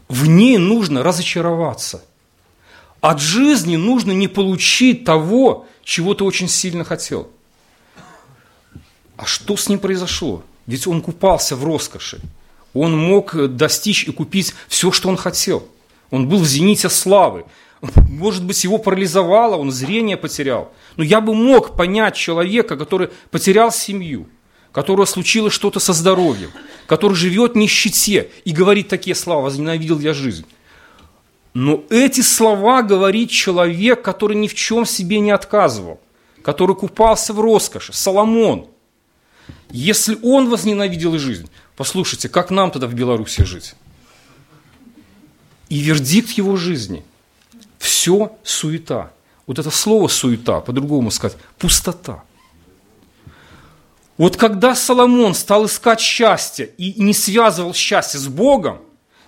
в 0.08 0.26
ней 0.26 0.58
нужно 0.58 1.02
разочароваться. 1.02 2.02
От 3.00 3.20
жизни 3.20 3.76
нужно 3.76 4.12
не 4.12 4.26
получить 4.26 5.04
того, 5.04 5.66
чего 5.84 6.14
ты 6.14 6.24
очень 6.24 6.48
сильно 6.48 6.84
хотел. 6.84 7.30
А 9.16 9.26
что 9.26 9.56
с 9.56 9.68
ним 9.68 9.78
произошло? 9.78 10.42
Ведь 10.66 10.86
он 10.86 11.00
купался 11.00 11.56
в 11.56 11.64
роскоши. 11.64 12.20
Он 12.74 12.96
мог 12.98 13.34
достичь 13.56 14.04
и 14.04 14.12
купить 14.12 14.54
все, 14.68 14.92
что 14.92 15.08
он 15.08 15.16
хотел. 15.16 15.66
Он 16.10 16.28
был 16.28 16.38
в 16.38 16.46
зените 16.46 16.88
славы. 16.88 17.44
Может 17.80 18.44
быть, 18.44 18.64
его 18.64 18.78
парализовало, 18.78 19.56
он 19.56 19.70
зрение 19.70 20.16
потерял. 20.16 20.72
Но 20.96 21.04
я 21.04 21.20
бы 21.20 21.34
мог 21.34 21.76
понять 21.76 22.16
человека, 22.16 22.76
который 22.76 23.08
потерял 23.30 23.70
семью, 23.70 24.28
которого 24.72 25.04
случилось 25.04 25.52
что-то 25.52 25.78
со 25.78 25.92
здоровьем, 25.92 26.50
который 26.86 27.14
живет 27.14 27.52
в 27.52 27.56
нищете 27.56 28.30
и 28.44 28.52
говорит 28.52 28.88
такие 28.88 29.14
слова 29.14 29.42
«возненавидел 29.42 30.00
я 30.00 30.12
жизнь». 30.12 30.44
Но 31.54 31.84
эти 31.88 32.20
слова 32.20 32.82
говорит 32.82 33.30
человек, 33.30 34.02
который 34.02 34.36
ни 34.36 34.48
в 34.48 34.54
чем 34.54 34.84
себе 34.84 35.18
не 35.20 35.30
отказывал, 35.30 36.00
который 36.42 36.76
купался 36.76 37.32
в 37.32 37.40
роскоши, 37.40 37.92
Соломон. 37.92 38.66
Если 39.70 40.18
он 40.22 40.50
возненавидел 40.50 41.18
жизнь, 41.18 41.48
послушайте, 41.76 42.28
как 42.28 42.50
нам 42.50 42.70
тогда 42.70 42.86
в 42.86 42.94
Беларуси 42.94 43.44
жить? 43.44 43.74
И 45.68 45.78
вердикт 45.78 46.30
его 46.30 46.56
жизни– 46.56 47.04
все 47.78 48.36
суета. 48.42 49.12
Вот 49.46 49.58
это 49.58 49.70
слово 49.70 50.08
суета, 50.08 50.60
по-другому 50.60 51.10
сказать, 51.10 51.38
пустота. 51.58 52.22
Вот 54.16 54.36
когда 54.36 54.74
Соломон 54.74 55.34
стал 55.34 55.66
искать 55.66 56.00
счастье 56.00 56.70
и 56.76 57.00
не 57.00 57.14
связывал 57.14 57.72
счастье 57.72 58.18
с 58.18 58.26
Богом, 58.26 58.80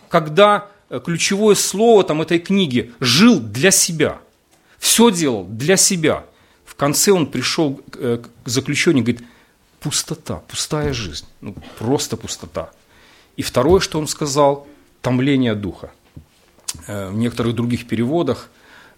когда 0.08 0.68
э, 0.88 1.00
ключевое 1.02 1.54
слово 1.54 2.02
там, 2.02 2.20
этой 2.20 2.40
книги 2.40 2.92
«жил 2.98 3.38
для 3.38 3.70
себя», 3.70 4.18
все 4.78 5.10
делал 5.10 5.44
для 5.44 5.76
себя, 5.76 6.24
в 6.64 6.74
конце 6.74 7.12
он 7.12 7.26
пришел 7.28 7.80
э, 7.94 8.18
к 8.42 8.48
заключению, 8.48 9.04
говорит, 9.04 9.22
пустота, 9.78 10.42
пустая 10.48 10.92
жизнь, 10.92 11.26
ну, 11.40 11.54
просто 11.78 12.16
пустота. 12.16 12.70
И 13.36 13.42
второе, 13.42 13.80
что 13.80 13.98
он 13.98 14.08
сказал, 14.08 14.66
томление 15.00 15.54
духа– 15.54 15.92
Э, 15.99 15.99
в 16.86 17.14
некоторых 17.14 17.54
других 17.54 17.86
переводах 17.86 18.50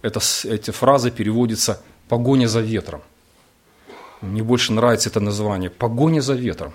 это, 0.03 0.19
эти 0.43 0.71
фразы 0.71 1.11
переводятся 1.11 1.81
«погоня 2.07 2.47
за 2.47 2.61
ветром». 2.61 3.01
Мне 4.21 4.43
больше 4.43 4.73
нравится 4.73 5.09
это 5.09 5.19
название 5.19 5.69
«погоня 5.69 6.21
за 6.21 6.33
ветром». 6.33 6.73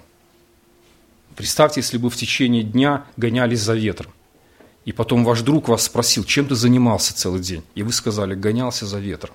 Представьте, 1.37 1.81
если 1.81 1.99
бы 1.99 2.11
в 2.11 2.17
течение 2.17 2.64
дня 2.64 3.05
гонялись 3.17 3.61
за 3.61 3.75
ветром. 3.75 4.12
И 4.85 4.93
потом 4.93 5.25
ваш 5.25 5.43
друг 5.43 5.69
вас 5.69 5.85
спросил, 5.85 6.25
чем 6.25 6.49
ты 6.49 6.55
занимался 6.55 7.14
целый 7.14 7.40
день? 7.40 7.62
И 7.75 7.83
вы 7.83 7.93
сказали, 7.93 8.35
гонялся 8.35 8.87
за 8.87 8.99
ветром. 8.99 9.35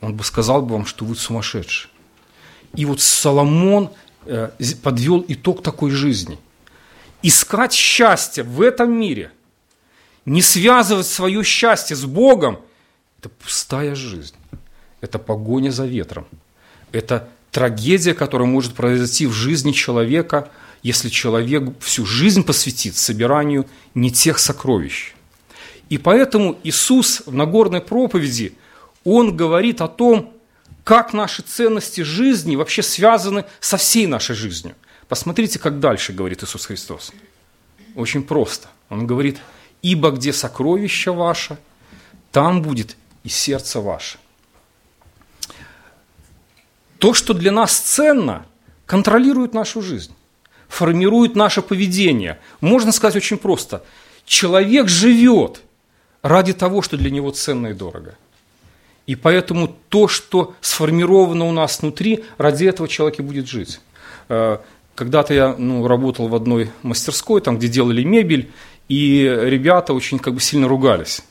Он 0.00 0.14
бы 0.14 0.24
сказал 0.24 0.62
бы 0.62 0.74
вам, 0.74 0.84
что 0.84 1.04
вы 1.04 1.14
сумасшедший. 1.14 1.88
И 2.74 2.84
вот 2.84 3.00
Соломон 3.00 3.90
э, 4.26 4.50
подвел 4.82 5.24
итог 5.28 5.62
такой 5.62 5.92
жизни. 5.92 6.38
Искать 7.22 7.72
счастье 7.72 8.42
в 8.42 8.60
этом 8.60 8.92
мире– 8.92 9.30
не 10.24 10.42
связывать 10.42 11.06
свое 11.06 11.42
счастье 11.42 11.96
с 11.96 12.04
Богом, 12.04 12.60
это 13.18 13.28
пустая 13.28 13.94
жизнь. 13.94 14.34
Это 15.00 15.18
погоня 15.18 15.70
за 15.70 15.86
ветром. 15.86 16.26
Это 16.92 17.28
трагедия, 17.50 18.14
которая 18.14 18.48
может 18.48 18.74
произойти 18.74 19.26
в 19.26 19.32
жизни 19.32 19.72
человека, 19.72 20.50
если 20.82 21.08
человек 21.08 21.64
всю 21.80 22.06
жизнь 22.06 22.44
посвятит 22.44 22.96
собиранию 22.96 23.66
не 23.94 24.10
тех 24.10 24.38
сокровищ. 24.38 25.14
И 25.88 25.98
поэтому 25.98 26.58
Иисус 26.62 27.22
в 27.26 27.34
Нагорной 27.34 27.80
проповеди, 27.80 28.54
Он 29.04 29.36
говорит 29.36 29.80
о 29.80 29.88
том, 29.88 30.32
как 30.84 31.12
наши 31.12 31.42
ценности 31.42 32.00
жизни 32.00 32.56
вообще 32.56 32.82
связаны 32.82 33.44
со 33.60 33.76
всей 33.76 34.06
нашей 34.06 34.34
жизнью. 34.34 34.74
Посмотрите, 35.08 35.58
как 35.58 35.80
дальше 35.80 36.12
говорит 36.12 36.42
Иисус 36.42 36.66
Христос. 36.66 37.12
Очень 37.94 38.22
просто. 38.22 38.68
Он 38.88 39.06
говорит– 39.06 39.38
ибо 39.82 40.10
где 40.10 40.32
сокровище 40.32 41.12
ваше, 41.12 41.58
там 42.30 42.62
будет 42.62 42.96
и 43.24 43.28
сердце 43.28 43.80
ваше. 43.80 44.18
То, 46.98 47.14
что 47.14 47.34
для 47.34 47.50
нас 47.50 47.76
ценно, 47.76 48.46
контролирует 48.86 49.54
нашу 49.54 49.82
жизнь, 49.82 50.14
формирует 50.68 51.34
наше 51.34 51.60
поведение. 51.60 52.38
Можно 52.60 52.92
сказать 52.92 53.16
очень 53.16 53.38
просто. 53.38 53.84
Человек 54.24 54.88
живет 54.88 55.62
ради 56.22 56.52
того, 56.52 56.80
что 56.80 56.96
для 56.96 57.10
него 57.10 57.30
ценно 57.32 57.68
и 57.68 57.74
дорого. 57.74 58.14
И 59.06 59.16
поэтому 59.16 59.76
то, 59.88 60.06
что 60.06 60.54
сформировано 60.60 61.44
у 61.46 61.52
нас 61.52 61.82
внутри, 61.82 62.24
ради 62.38 62.66
этого 62.66 62.88
человек 62.88 63.18
и 63.18 63.22
будет 63.22 63.48
жить. 63.48 63.80
Э, 64.28 64.58
когда-то 64.94 65.34
я 65.34 65.56
ну, 65.58 65.86
работал 65.88 66.28
в 66.28 66.34
одной 66.34 66.70
мастерской, 66.82 67.40
там, 67.40 67.58
где 67.58 67.66
делали 67.66 68.04
мебель, 68.04 68.52
и 68.92 69.24
ребята 69.24 69.94
очень 69.94 70.18
как 70.18 70.34
бы 70.34 70.40
сильно 70.42 70.68
ругались. 70.68 71.22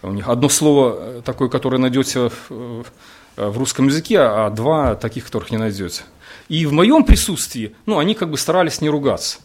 У 0.00 0.10
них 0.10 0.26
одно 0.26 0.48
слово 0.48 0.96
э, 0.98 1.22
такое, 1.22 1.50
которое 1.50 1.76
найдете 1.76 2.30
в, 2.48 2.86
в 3.36 3.58
русском 3.58 3.88
языке, 3.88 4.20
а 4.20 4.48
два 4.48 4.94
таких, 4.94 5.26
которых 5.26 5.50
не 5.50 5.58
найдете. 5.58 6.02
И 6.48 6.64
в 6.64 6.72
моем 6.72 7.04
присутствии, 7.04 7.74
ну, 7.84 7.98
они 7.98 8.14
как 8.14 8.30
бы 8.30 8.38
старались 8.38 8.80
не 8.80 8.88
ругаться. 8.88 9.40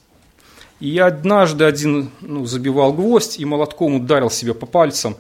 И 0.80 0.98
однажды 0.98 1.66
один 1.66 2.12
ну, 2.22 2.46
забивал 2.46 2.94
гвоздь 2.94 3.40
и 3.40 3.44
молотком 3.44 3.96
ударил 3.96 4.30
себе 4.30 4.54
по 4.54 4.66
пальцам, 4.66 5.18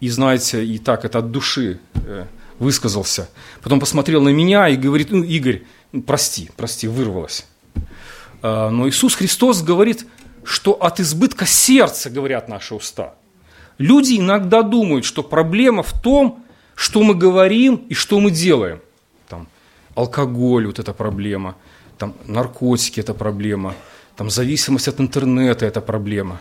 и, 0.00 0.08
знаете, 0.08 0.64
и 0.64 0.78
так 0.78 1.04
это 1.04 1.18
от 1.18 1.30
души 1.30 1.78
э, 2.06 2.24
высказался. 2.58 3.28
Потом 3.62 3.80
посмотрел 3.80 4.22
на 4.22 4.30
меня 4.30 4.66
и 4.70 4.76
говорит, 4.76 5.10
ну, 5.10 5.22
Игорь, 5.22 5.64
прости, 6.06 6.50
прости, 6.56 6.88
вырвалось. 6.88 7.44
А, 8.40 8.70
но 8.70 8.88
Иисус 8.88 9.14
Христос 9.14 9.62
говорит, 9.62 10.06
что 10.48 10.72
от 10.72 10.98
избытка 10.98 11.44
сердца 11.44 12.08
говорят 12.08 12.48
наши 12.48 12.74
уста. 12.74 13.14
Люди 13.76 14.18
иногда 14.18 14.62
думают, 14.62 15.04
что 15.04 15.22
проблема 15.22 15.82
в 15.82 15.92
том, 15.92 16.42
что 16.74 17.02
мы 17.02 17.14
говорим 17.14 17.74
и 17.90 17.94
что 17.94 18.18
мы 18.18 18.30
делаем. 18.30 18.80
Там, 19.28 19.46
алкоголь– 19.94 20.66
вот 20.68 20.78
эта 20.78 20.94
проблема, 20.94 21.54
там, 21.98 22.14
наркотики– 22.24 22.98
это 23.04 23.12
проблема, 23.12 23.74
там, 24.16 24.30
зависимость 24.30 24.88
от 24.88 25.00
интернета– 25.00 25.66
это 25.66 25.82
проблема. 25.82 26.40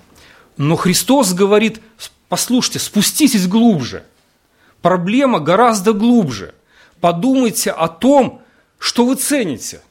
Но 0.56 0.78
Христос 0.78 1.34
говорит, 1.34 1.82
послушайте, 2.30 2.80
спуститесь 2.80 3.46
глубже. 3.46 4.04
Проблема 4.82 5.40
гораздо 5.40 5.92
глубже. 5.92 6.56
Подумайте 7.02 7.72
о 7.72 7.90
том, 7.90 8.42
что 8.80 9.06
вы 9.06 9.16
цените, 9.16 9.82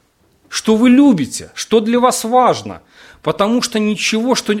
что 0.49 0.75
вы 0.75 0.89
любите, 0.89 1.51
что 1.53 1.79
для 1.79 1.99
вас 1.99 2.23
важно. 2.23 2.81
Потому 3.21 3.61
что 3.61 3.79
ничего, 3.79 4.35
что, 4.35 4.53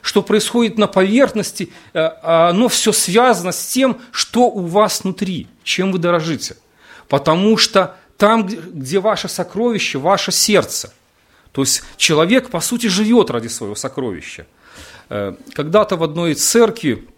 что 0.00 0.22
происходит 0.22 0.78
на 0.78 0.86
поверхности, 0.86 1.72
э, 1.92 2.00
оно 2.22 2.68
все 2.68 2.92
связано 2.92 3.52
с 3.52 3.66
тем, 3.66 4.00
что 4.12 4.42
у 4.42 4.60
вас 4.66 5.02
внутри, 5.02 5.48
чем 5.64 5.90
вы 5.90 5.98
дорожите. 5.98 6.56
Потому 7.08 7.56
что 7.56 7.96
там, 8.16 8.46
где 8.46 9.00
ваше 9.00 9.28
сокровище, 9.28 9.98
ваше 9.98 10.30
сердце. 10.30 10.92
То 11.50 11.62
есть 11.62 11.82
человек, 11.96 12.50
по 12.50 12.60
сути, 12.60 12.86
живет 12.86 13.30
ради 13.30 13.48
своего 13.48 13.74
сокровища. 13.74 14.46
Э, 15.08 15.34
когда-то 15.54 15.96
в 15.96 16.04
одной 16.04 16.34
церкви, 16.34 17.08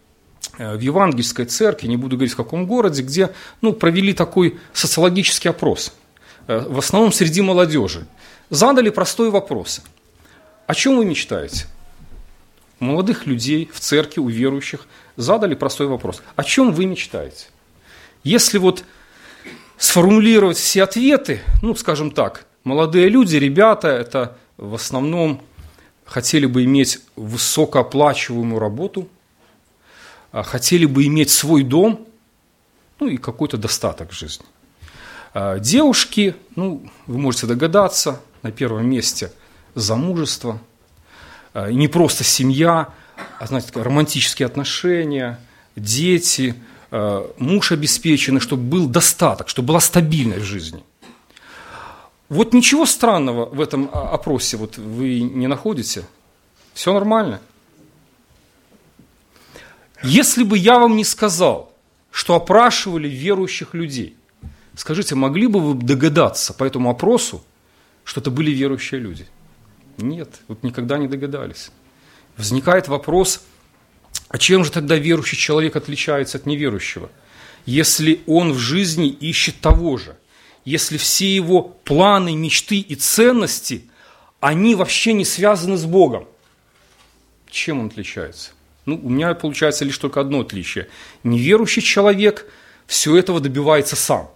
э, 0.57 0.77
в 0.77 0.81
евангельской 0.81 1.45
церкви, 1.45 1.89
не 1.89 1.99
буду 1.99 2.17
говорить 2.17 2.33
в 2.33 2.37
каком 2.37 2.67
городе, 2.67 3.03
где 3.03 3.35
ну, 3.61 3.75
провели 3.75 4.15
такой 4.15 4.59
социологический 4.73 5.51
опрос– 5.51 5.93
в 6.47 6.79
основном 6.79 7.13
среди 7.13 7.41
молодежи, 7.41 8.07
задали 8.51 8.91
простой 8.91 9.31
вопрос. 9.31 9.83
О 10.67 10.75
чем 10.75 10.97
вы 10.97 11.05
мечтаете? 11.05 11.67
Молодых 12.81 13.27
людей 13.27 13.71
в 13.73 13.81
церкви, 13.81 14.21
у 14.21 14.29
верующих 14.29 14.87
задали 15.17 15.55
простой 15.55 15.87
вопрос. 15.87 16.23
О 16.37 16.45
чем 16.45 16.73
вы 16.73 16.87
мечтаете? 16.87 17.47
Если 18.25 18.59
вот 18.59 18.85
сформулировать 19.77 20.57
все 20.57 20.83
ответы, 20.83 21.41
ну, 21.63 21.75
скажем 21.75 22.11
так, 22.11 22.47
молодые 22.65 23.09
люди, 23.09 23.37
ребята, 23.37 23.89
это 23.89 24.37
в 24.57 24.75
основном 24.75 25.43
хотели 26.05 26.47
бы 26.47 26.65
иметь 26.65 27.01
высокооплачиваемую 27.17 28.59
работу, 28.59 29.09
а 30.33 30.43
хотели 30.43 30.87
бы 30.87 31.05
иметь 31.07 31.31
свой 31.31 31.63
дом, 31.63 32.07
ну 33.01 33.09
и 33.09 33.17
какой-то 33.17 33.57
достаток 33.57 34.11
в 34.11 34.15
жизни. 34.15 34.45
А, 35.35 35.59
девушки, 35.59 36.37
ну, 36.55 36.89
вы 37.09 37.19
можете 37.19 37.49
догадаться, 37.49 38.21
на 38.43 38.53
первом 38.53 38.89
месте 38.89 39.33
замужество, 39.75 40.61
а, 41.53 41.73
не 41.73 41.89
просто 41.89 42.23
семья, 42.23 42.91
а, 43.41 43.47
знаете, 43.47 43.71
романтические 43.75 44.47
отношения, 44.47 45.41
дети, 45.75 46.55
а, 46.93 47.29
муж 47.39 47.73
обеспеченный, 47.73 48.41
чтобы 48.41 48.63
был 48.63 48.87
достаток, 48.87 49.49
чтобы 49.49 49.69
была 49.69 49.81
стабильность 49.81 50.43
в 50.43 50.47
жизни. 50.47 50.85
Вот 52.29 52.53
ничего 52.53 52.87
странного 52.87 53.47
в 53.47 53.61
этом 53.61 53.91
опросе 53.93 54.57
вот 54.57 54.79
вы 54.79 55.21
не 55.21 55.49
находите. 55.49 56.05
Все 56.75 56.93
нормально. 56.93 57.41
Если 60.05 60.45
бы 60.45 60.57
я 60.57 60.79
вам 60.79 60.97
не 60.97 61.05
сказал, 61.05 61.73
что 62.13 62.37
опрашивали 62.37 63.09
верующих 63.09 63.75
людей– 63.75 64.17
Скажите, 64.77 65.15
могли 65.15 65.47
бы 65.47 65.61
вы 65.61 65.75
догадаться 65.75 66.53
по 66.53 66.65
этому 66.65 66.91
опросу, 66.91 67.45
что 68.03 68.21
это 68.21 68.31
были 68.31 68.51
верующие 68.51 69.01
люди? 69.01 69.27
Нет, 69.99 70.41
вот 70.49 70.63
никогда 70.63 70.99
не 70.99 71.07
догадались. 71.07 71.71
Возникает 72.37 72.89
вопрос, 72.89 73.43
а 74.29 74.39
чем 74.39 74.65
же 74.65 74.73
тогда 74.73 74.97
верующий 74.97 75.39
человек 75.39 75.77
отличается 75.77 76.39
от 76.39 76.47
неверующего? 76.47 77.11
Если 77.67 78.21
он 78.27 78.53
в 78.53 78.59
жизни 78.59 79.09
ищет 79.09 79.61
того 79.61 79.97
же, 79.97 80.17
если 80.65 80.97
все 80.97 81.33
его 81.33 81.63
планы, 81.63 82.35
мечты 82.35 82.79
и 82.79 82.97
ценности, 82.97 83.85
они 84.41 84.75
вообще 84.75 85.13
не 85.13 85.25
связаны 85.25 85.77
с 85.77 85.85
Богом, 85.85 86.27
чем 87.49 87.79
он 87.79 87.87
отличается? 87.87 88.51
Ну, 88.87 89.01
у 89.03 89.09
меня 89.09 89.33
получается 89.35 89.85
лишь 89.85 89.97
только 89.97 90.21
одно 90.21 90.41
отличие. 90.41 90.89
Неверующий 91.23 91.81
человек 91.81 92.47
все 92.87 93.17
этого 93.17 93.41
добивается 93.41 93.95
сам 93.95 94.35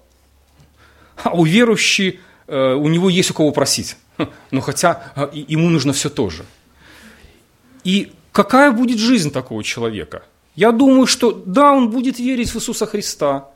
а 1.24 1.34
у 1.34 1.44
верующий, 1.44 2.20
э, 2.46 2.74
у 2.74 2.88
него 2.88 3.08
есть 3.08 3.30
у 3.30 3.34
кого 3.34 3.50
просить. 3.50 3.96
Но 4.50 4.60
хотя 4.60 5.12
э, 5.16 5.28
ему 5.48 5.68
нужно 5.68 5.92
все 5.92 6.08
то 6.08 6.30
же. 6.30 6.44
И 7.84 8.12
какая 8.32 8.70
будет 8.72 8.98
жизнь 8.98 9.30
такого 9.30 9.62
человека? 9.62 10.22
Я 10.56 10.72
думаю, 10.72 11.06
что 11.06 11.32
да, 11.32 11.72
он 11.72 11.90
будет 11.90 12.18
верить 12.18 12.50
в 12.50 12.56
Иисуса 12.56 12.86
Христа. 12.86 13.48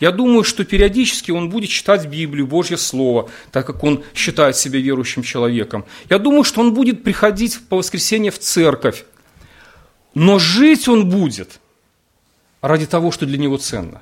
Я 0.00 0.12
думаю, 0.12 0.44
что 0.44 0.64
периодически 0.64 1.30
он 1.30 1.50
будет 1.50 1.68
читать 1.68 2.06
Библию, 2.06 2.46
Божье 2.46 2.78
Слово, 2.78 3.28
так 3.52 3.66
как 3.66 3.84
он 3.84 4.02
считает 4.14 4.56
себя 4.56 4.80
верующим 4.80 5.22
человеком. 5.22 5.84
Я 6.08 6.18
думаю, 6.18 6.44
что 6.44 6.62
он 6.62 6.72
будет 6.72 7.04
приходить 7.04 7.60
по 7.68 7.76
воскресенье 7.76 8.30
в 8.30 8.38
церковь. 8.38 9.04
Но 10.14 10.38
жить 10.38 10.88
он 10.88 11.08
будет 11.10 11.60
ради 12.62 12.86
того, 12.86 13.10
что 13.10 13.26
для 13.26 13.38
него 13.38 13.58
ценно. 13.58 14.00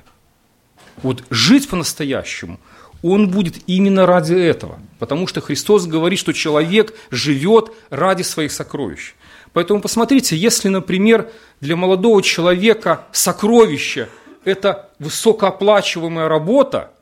Вот 1.03 1.25
жить 1.31 1.69
по-настоящему– 1.69 2.59
он 3.03 3.31
будет 3.31 3.57
именно 3.67 4.07
ради 4.07 4.35
этого. 4.35 4.79
Потому 4.99 5.27
что 5.27 5.41
Христос 5.41 5.87
говорит, 5.87 6.19
что 6.19 6.33
человек 6.33 6.95
живет 7.11 7.73
ради 7.91 8.23
своих 8.23 8.53
сокровищ. 8.53 9.15
Поэтому 9.53 9.81
посмотрите, 9.81 10.37
если, 10.37 10.69
например, 10.69 11.31
для 11.61 11.77
молодого 11.77 12.23
человека 12.23 13.07
сокровище– 13.13 14.09
это 14.45 14.91
высокооплачиваемая 14.99 16.29
работа, 16.29 16.93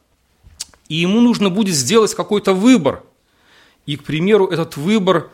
и 0.89 0.97
ему 0.97 1.21
нужно 1.21 1.51
будет 1.51 1.75
сделать 1.75 2.15
какой-то 2.15 2.53
выбор, 2.53 3.03
и, 3.87 3.97
к 3.97 4.05
примеру, 4.05 4.47
этот 4.47 4.77
выбор 4.77 5.31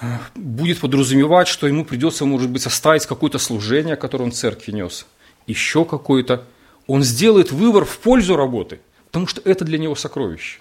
э, 0.00 0.06
будет 0.34 0.80
подразумевать, 0.80 1.48
что 1.48 1.66
ему 1.66 1.84
придется, 1.84 2.24
может 2.24 2.50
быть, 2.50 2.66
оставить 2.66 3.06
какое-то 3.06 3.38
служение, 3.38 3.96
которое 3.96 4.24
он 4.24 4.30
в 4.30 4.34
церкви 4.34 4.72
нес, 4.72 5.06
еще 5.46 5.84
какое-то. 5.84 6.44
Он 6.86 7.02
сделает 7.02 7.52
выбор 7.52 7.84
в 7.84 7.98
пользу 7.98 8.36
работы– 8.36 8.80
потому 9.12 9.26
что 9.26 9.42
это 9.44 9.66
для 9.66 9.76
него 9.76 9.94
сокровище. 9.94 10.58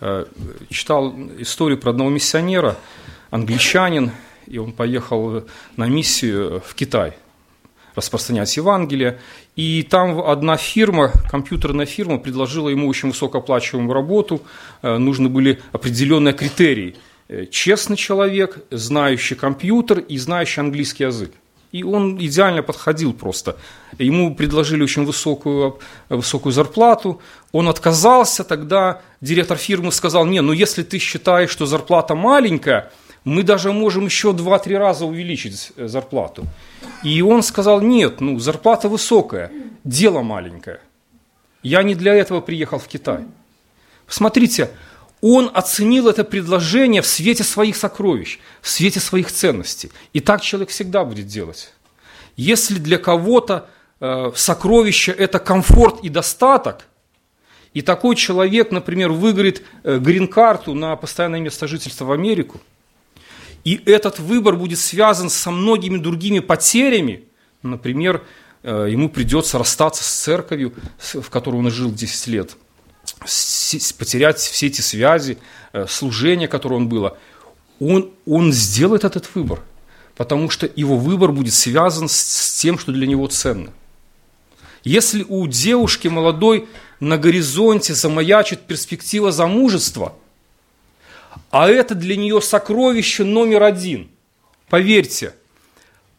Э, 0.00 0.24
читал 0.70 1.14
историю 1.38 1.78
про 1.78 1.90
одного 1.90 2.08
миссионера, 2.08 2.78
англичанин, 3.30 4.10
и 4.46 4.56
он 4.56 4.72
поехал 4.72 5.44
на 5.76 5.86
миссию 5.86 6.62
в 6.66 6.74
Китай 6.74 7.12
распространять 7.94 8.56
Евангелие. 8.56 9.20
И 9.54 9.82
там 9.82 10.18
одна 10.18 10.56
фирма, 10.56 11.12
компьютерная 11.30 11.86
фирма, 11.86 12.18
предложила 12.18 12.70
ему 12.70 12.88
очень 12.88 13.10
высокооплачиваемую 13.10 13.92
работу. 13.92 14.40
Э, 14.80 14.96
нужны 14.96 15.28
были 15.28 15.60
определенные 15.72 16.32
критерии. 16.32 16.96
Э, 17.28 17.44
честный 17.50 17.98
человек, 17.98 18.64
знающий 18.70 19.34
компьютер 19.34 19.98
и 19.98 20.16
знающий 20.16 20.60
английский 20.62 21.04
язык. 21.04 21.32
И 21.74 21.82
он 21.82 22.18
идеально 22.20 22.62
подходил 22.62 23.12
просто. 23.12 23.56
Ему 23.98 24.36
предложили 24.36 24.84
очень 24.84 25.04
высокую, 25.04 25.80
высокую 26.08 26.52
зарплату. 26.52 27.20
Он 27.50 27.68
отказался, 27.68 28.44
тогда 28.44 29.00
директор 29.20 29.56
фирмы 29.56 29.90
сказал, 29.90 30.24
не, 30.24 30.40
ну 30.40 30.52
если 30.52 30.84
ты 30.84 31.00
считаешь, 31.00 31.50
что 31.50 31.66
зарплата 31.66 32.14
маленькая, 32.14 32.92
мы 33.24 33.42
даже 33.42 33.72
можем 33.72 34.04
еще 34.04 34.28
2-3 34.30 34.78
раза 34.78 35.04
увеличить 35.04 35.72
зарплату. 35.76 36.46
И 37.02 37.22
он 37.22 37.42
сказал, 37.42 37.80
нет, 37.80 38.20
ну 38.20 38.38
зарплата 38.38 38.88
высокая, 38.88 39.50
дело 39.82 40.22
маленькое. 40.22 40.78
Я 41.64 41.82
не 41.82 41.96
для 41.96 42.14
этого 42.14 42.40
приехал 42.40 42.78
в 42.78 42.86
Китай. 42.86 43.24
Смотрите, 44.06 44.70
он 45.26 45.50
оценил 45.54 46.08
это 46.08 46.22
предложение 46.22 47.00
в 47.00 47.06
свете 47.06 47.44
своих 47.44 47.76
сокровищ, 47.76 48.38
в 48.60 48.68
свете 48.68 49.00
своих 49.00 49.32
ценностей. 49.32 49.90
И 50.12 50.20
так 50.20 50.42
человек 50.42 50.68
всегда 50.68 51.02
будет 51.02 51.28
делать. 51.28 51.72
Если 52.36 52.74
для 52.74 52.98
кого-то 52.98 53.70
э, 54.00 54.32
сокровище– 54.36 55.12
это 55.18 55.38
комфорт 55.38 56.04
и 56.04 56.10
достаток, 56.10 56.88
и 57.72 57.80
такой 57.80 58.16
человек, 58.16 58.70
например, 58.70 59.12
выиграет 59.12 59.62
э, 59.82 59.98
грин-карту 59.98 60.74
на 60.74 60.94
постоянное 60.94 61.40
место 61.40 61.66
жительства 61.68 62.04
в 62.04 62.12
Америку, 62.12 62.60
и 63.64 63.80
этот 63.86 64.18
выбор 64.18 64.56
будет 64.56 64.78
связан 64.78 65.30
со 65.30 65.50
многими 65.50 65.96
другими 65.96 66.40
потерями, 66.40 67.24
например, 67.62 68.22
э, 68.62 68.88
ему 68.90 69.08
придется 69.08 69.56
расстаться 69.56 70.04
с 70.04 70.22
церковью, 70.22 70.74
в 70.98 71.30
которой 71.30 71.56
он 71.56 71.70
жил 71.70 71.90
10 71.90 72.26
лет, 72.26 72.58
потерять 73.98 74.38
все 74.38 74.66
эти 74.66 74.80
связи, 74.80 75.38
э, 75.72 75.86
служение, 75.88 76.48
которое 76.48 76.76
он 76.76 76.88
было, 76.88 77.18
он, 77.80 78.12
он 78.26 78.52
сделает 78.52 79.04
этот 79.04 79.28
выбор, 79.34 79.62
потому 80.16 80.50
что 80.50 80.68
его 80.74 80.96
выбор 80.96 81.32
будет 81.32 81.54
связан 81.54 82.08
с 82.08 82.58
тем, 82.60 82.78
что 82.78 82.92
для 82.92 83.06
него 83.06 83.26
ценно– 83.26 83.72
если 84.84 85.24
у 85.26 85.46
девушки 85.46 86.08
молодой 86.08 86.68
на 87.00 87.16
горизонте 87.16 87.94
замаячит 87.94 88.60
перспектива 88.60 89.32
замужества, 89.32 90.14
а 91.50 91.68
это 91.68 91.94
для 91.94 92.16
нее 92.16 92.42
сокровище 92.42 93.24
номер 93.24 93.62
один, 93.62 94.10
поверьте, 94.68 95.34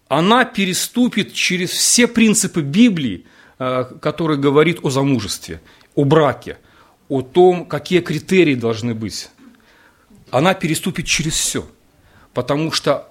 она 0.08 0.45
переступит 0.45 1.34
через 1.34 1.69
все 1.69 2.08
принципы 2.08 2.62
Библии, 2.62 3.26
э, 3.60 3.86
которые 4.02 4.39
говорит 4.39 4.80
о 4.82 4.89
замужестве, 4.89 5.62
о 5.93 6.04
браке, 6.04 6.58
о 7.10 7.22
том, 7.22 7.65
какие 7.65 8.00
критерии 8.00 8.56
должны 8.56 8.94
быть. 8.94 9.30
Она 10.32 10.54
переступит 10.54 11.06
через 11.06 11.34
все, 11.34 11.68
потому 12.34 12.72
что 12.72 13.10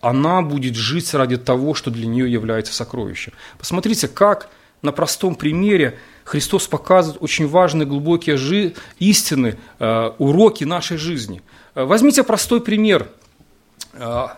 она 0.00 0.42
будет 0.42 0.76
жить 0.76 1.12
ради 1.14 1.36
того, 1.36 1.74
что 1.74 1.90
для 1.90 2.06
нее 2.06 2.30
является 2.30 2.72
сокровищем. 2.72 3.32
Посмотрите, 3.58 4.08
как 4.08 4.50
на 4.82 4.92
простом 4.92 5.34
примере 5.34 5.98
Христос 6.24 6.66
показывает 6.68 7.22
очень 7.22 7.48
важные, 7.48 7.86
глубокие 7.86 8.36
жи- 8.36 8.74
истины, 8.98 9.58
э, 9.78 10.10
уроки 10.18 10.64
нашей 10.64 10.96
жизни. 10.96 11.42
Э, 11.74 11.84
возьмите 11.84 12.22
простой 12.22 12.60
пример. 12.62 13.10
Э, 13.92 14.28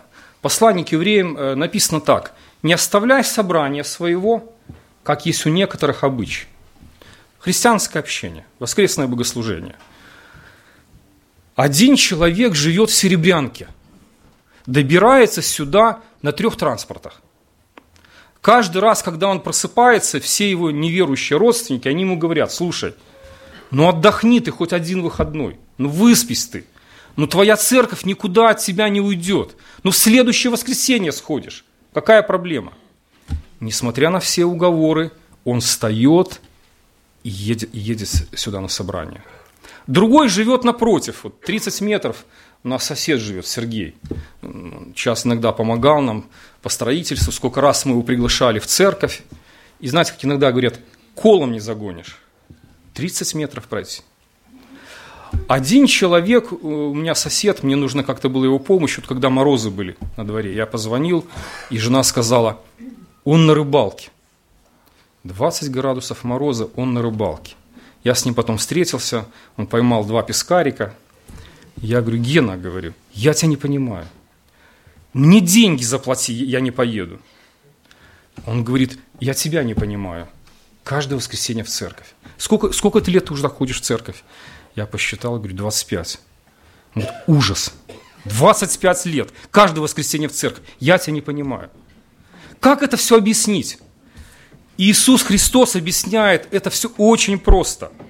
посланник 0.41 0.91
евреям 0.91 1.37
э, 1.37 1.55
написано 1.55 2.01
так. 2.01 2.33
«Не 2.61 2.73
оставляй 2.73 3.23
собрания 3.23 3.83
своего, 3.83 4.53
как 5.03 5.25
есть 5.25 5.45
у 5.45 5.49
некоторых 5.49 6.03
обычай». 6.03 6.47
Христианское 7.43 7.99
общение, 7.99 8.45
воскресное 8.57 9.05
богослужение. 9.05 9.75
Один 11.57 11.97
человек 11.97 12.55
живет 12.55 12.89
в 12.89 12.95
Серебрянке, 12.95 13.67
добирается 14.65 15.41
сюда 15.41 15.99
на 16.21 16.31
трех 16.31 16.55
транспортах. 16.55 17.21
Каждый 18.39 18.77
раз, 18.77 19.03
когда 19.03 19.27
он 19.27 19.41
просыпается, 19.41 20.21
все 20.21 20.49
его 20.49 20.71
неверующие 20.71 21.37
родственники, 21.37 21.89
они 21.89 22.03
ему 22.03 22.17
говорят, 22.17 22.53
слушай, 22.53 22.95
ну 23.71 23.89
отдохни 23.89 24.39
ты 24.39 24.51
хоть 24.51 24.71
один 24.71 25.01
выходной, 25.01 25.57
ну 25.77 25.89
выспись 25.89 26.45
ты, 26.45 26.65
ну 27.17 27.27
твоя 27.27 27.57
церковь 27.57 28.05
никуда 28.05 28.51
от 28.51 28.59
тебя 28.59 28.87
не 28.87 29.01
уйдет, 29.01 29.57
ну 29.83 29.91
в 29.91 29.97
следующее 29.97 30.49
воскресенье 30.49 31.11
сходишь, 31.11 31.65
какая 31.93 32.21
проблема? 32.23 32.71
Несмотря 33.59 34.09
на 34.11 34.21
все 34.21 34.45
уговоры, 34.45 35.11
он 35.43 35.59
встает 35.59 36.39
едет, 37.23 37.73
едет 37.73 38.09
сюда 38.35 38.61
на 38.61 38.67
собрание. 38.67 39.23
Другой 39.87 40.29
живет 40.29 40.63
напротив, 40.63 41.21
вот 41.23 41.41
30 41.41 41.81
метров 41.81 42.25
у 42.63 42.69
нас 42.69 42.85
сосед 42.85 43.19
живет, 43.19 43.45
Сергей. 43.45 43.95
Сейчас 44.95 45.25
иногда 45.25 45.51
помогал 45.51 46.01
нам 46.01 46.25
по 46.61 46.69
строительству. 46.69 47.31
Сколько 47.33 47.59
раз 47.59 47.85
мы 47.85 47.91
его 47.91 48.03
приглашали 48.03 48.59
в 48.59 48.67
церковь. 48.67 49.23
И 49.81 49.89
знаете, 49.89 50.13
как 50.13 50.23
иногда 50.23 50.51
говорят, 50.51 50.79
колом 51.13 51.51
не 51.51 51.59
загонишь. 51.59 52.19
30 52.93 53.35
метров 53.35 53.67
пройти. 53.67 54.01
Один 55.47 55.87
человек, 55.87 56.51
э, 56.51 56.55
у 56.55 56.93
меня 56.93 57.15
сосед, 57.15 57.63
мне 57.63 57.75
нужно 57.75 58.03
как-то 58.03 58.29
было 58.29 58.45
его 58.45 58.59
помощь, 58.59 58.97
вот 58.97 59.07
когда 59.07 59.29
морозы 59.29 59.69
были 59.71 59.97
на 60.15 60.25
дворе. 60.25 60.55
Я 60.55 60.65
позвонил, 60.65 61.25
и 61.69 61.77
жена 61.79 62.03
сказала, 62.03 62.61
он 63.23 63.45
на 63.45 63.55
рыбалке. 63.55 64.09
20 65.23 65.71
градусов 65.71 66.23
мороза, 66.23 66.69
он 66.75 66.93
на 66.93 67.01
рыбалке. 67.01 67.55
Я 68.03 68.15
с 68.15 68.25
ним 68.25 68.33
потом 68.33 68.57
встретился, 68.57 69.25
он 69.55 69.67
поймал 69.67 70.03
два 70.05 70.23
пескарика, 70.23 70.93
я 71.77 72.01
говорю, 72.01 72.19
Гена, 72.19 72.57
говорю, 72.57 72.93
я 73.13 73.33
тебя 73.33 73.49
не 73.49 73.57
понимаю. 73.57 74.07
Мне 75.13 75.41
деньги 75.41 75.83
заплати, 75.83 76.33
я 76.33 76.59
не 76.59 76.71
поеду. 76.71 77.19
Он 78.45 78.63
говорит, 78.63 78.99
я 79.19 79.33
тебя 79.33 79.63
не 79.63 79.73
понимаю. 79.73 80.27
Каждое 80.83 81.15
воскресенье 81.15 81.63
в 81.63 81.69
церковь. 81.69 82.13
Сколько, 82.37 82.71
сколько 82.71 82.99
ты 82.99 83.11
лет 83.11 83.25
ты 83.25 83.33
уже 83.33 83.47
ходишь 83.47 83.79
в 83.79 83.83
церковь? 83.83 84.23
Я 84.75 84.85
посчитал, 84.85 85.37
говорю, 85.37 85.55
25. 85.55 86.19
Он 86.95 87.01
говорит, 87.03 87.21
ужас. 87.27 87.73
25 88.25 89.05
лет. 89.05 89.29
Каждое 89.51 89.81
воскресенье 89.81 90.29
в 90.29 90.33
церковь. 90.33 90.63
Я 90.79 90.97
тебя 90.97 91.13
не 91.13 91.21
понимаю. 91.21 91.69
Как 92.59 92.81
это 92.81 92.97
все 92.97 93.17
объяснить? 93.17 93.77
Иисус 94.77 95.23
Христос 95.23 95.75
объясняет 95.75 96.47
это 96.51 96.69
все 96.69 96.91
очень 96.97 97.39
просто– 97.39 97.91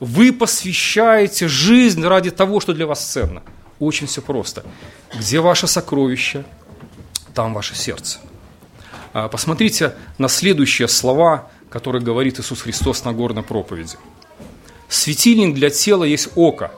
вы 0.00 0.32
посвящаете 0.32 1.48
жизнь 1.48 2.04
ради 2.04 2.30
того, 2.30 2.60
что 2.60 2.74
для 2.74 2.86
вас 2.86 3.04
ценно. 3.04 3.42
Очень 3.78 4.06
все 4.06 4.20
просто. 4.20 4.64
Где 5.14 5.40
ваше 5.40 5.66
сокровище, 5.66 6.44
там 7.34 7.54
ваше 7.54 7.74
сердце. 7.74 8.18
А, 9.12 9.28
посмотрите 9.28 9.94
на 10.18 10.28
следующие 10.28 10.88
слова, 10.88 11.50
которые 11.70 12.02
говорит 12.02 12.38
Иисус 12.38 12.60
Христос 12.60 13.04
на 13.04 13.12
горной 13.12 13.42
проповеди. 13.42 13.96
Светильник 14.88 15.54
для 15.54 15.70
тела 15.70 16.04
есть 16.04 16.28
око. 16.36 16.72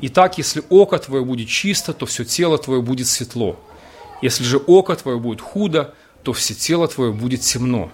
Итак, 0.00 0.38
если 0.38 0.62
око 0.70 0.98
твое 0.98 1.24
будет 1.24 1.48
чисто, 1.48 1.92
то 1.92 2.06
все 2.06 2.24
тело 2.24 2.56
твое 2.56 2.80
будет 2.80 3.08
светло. 3.08 3.58
Если 4.22 4.44
же 4.44 4.56
око 4.56 4.96
твое 4.96 5.18
будет 5.18 5.40
худо, 5.40 5.94
то 6.22 6.32
все 6.32 6.54
тело 6.54 6.88
твое 6.88 7.12
будет 7.12 7.42
темно. 7.42 7.90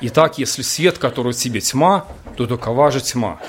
Итак, 0.00 0.38
если 0.38 0.62
свет, 0.62 0.98
который 0.98 1.32
тебе 1.32 1.60
тьма, 1.60 2.06
то 2.36 2.46
такова 2.46 2.90
же 2.92 3.00
тьма. 3.00 3.40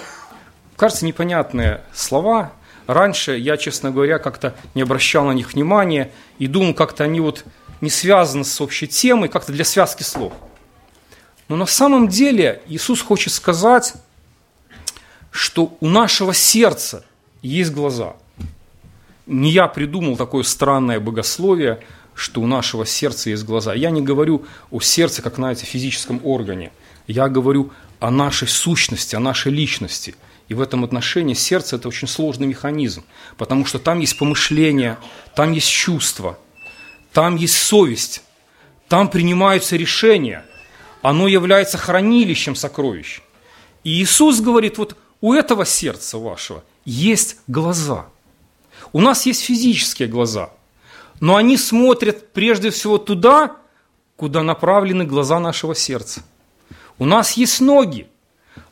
Кажется, 0.77 1.05
непонятные 1.05 1.81
слова. 1.93 2.53
Раньше 2.87 3.37
я, 3.37 3.55
честно 3.55 3.91
говоря, 3.91 4.17
как-то 4.17 4.55
не 4.73 4.81
обращал 4.81 5.25
на 5.25 5.31
них 5.31 5.53
внимания 5.53 6.11
и 6.39 6.47
думал, 6.47 6.73
как-то 6.73 7.03
они 7.03 7.19
вот 7.19 7.45
не 7.81 7.91
связаны 7.91 8.43
с 8.43 8.59
общей 8.61 8.87
темой, 8.87 9.29
как-то 9.29 9.51
для 9.51 9.63
связки 9.63 10.01
слов. 10.01 10.33
Но 11.49 11.55
на 11.55 11.67
самом 11.67 12.07
деле 12.07 12.63
Иисус 12.67 13.01
хочет 13.01 13.31
сказать, 13.33 13.93
что 15.29 15.77
у 15.81 15.87
нашего 15.87 16.33
сердца 16.33 17.05
есть 17.43 17.71
глаза. 17.71 18.15
Не 19.27 19.51
я 19.51 19.67
придумал 19.67 20.17
такое 20.17 20.41
странное 20.41 20.99
богословие, 20.99 21.79
что 22.19 22.41
у 22.41 22.47
нашего 22.47 22.85
сердца 22.85 23.29
есть 23.29 23.43
глаза. 23.45 23.73
Я 23.73 23.89
не 23.89 24.01
говорю 24.01 24.45
о 24.71 24.81
сердце, 24.81 25.21
как, 25.21 25.35
знаете, 25.35 25.65
физическом 25.65 26.21
органе. 26.23 26.71
Я 27.07 27.29
говорю 27.29 27.71
о 27.99 28.11
нашей 28.11 28.47
сущности, 28.47 29.15
о 29.15 29.19
нашей 29.19 29.51
личности– 29.51 30.15
и 30.49 30.55
в 30.55 30.61
этом 30.61 30.83
отношении 30.83 31.35
сердце– 31.35 31.75
это 31.77 31.87
очень 31.87 32.07
сложный 32.07 32.47
механизм, 32.47 33.05
потому 33.37 33.65
что 33.65 33.77
там 33.77 33.99
есть 33.99 34.17
помышление, 34.17 34.97
там 35.35 35.51
есть 35.53 35.69
чувство, 35.69 36.39
там 37.13 37.35
есть 37.35 37.55
совесть, 37.55 38.23
там 38.87 39.09
принимаются 39.09 39.75
решения, 39.77 40.43
оно 41.03 41.27
является 41.27 41.77
хранилищем 41.77 42.55
сокровищ. 42.55 43.21
И 43.83 44.01
Иисус 44.01 44.41
говорит, 44.41 44.79
вот 44.79 44.97
у 45.21 45.33
этого 45.33 45.65
сердца 45.65 46.17
вашего 46.17 46.63
есть 46.83 47.37
глаза. 47.45 48.07
У 48.91 49.01
нас 49.01 49.27
есть 49.27 49.43
физические 49.43 50.07
глаза, 50.07 50.49
но 51.19 51.35
они 51.35 51.57
смотрят 51.57 52.31
прежде 52.31 52.69
всего 52.69 52.97
туда, 52.97 53.57
куда 54.15 54.43
направлены 54.43 55.05
глаза 55.05 55.39
нашего 55.39 55.75
сердца. 55.75 56.21
У 56.97 57.05
нас 57.05 57.33
есть 57.33 57.61
ноги, 57.61 58.07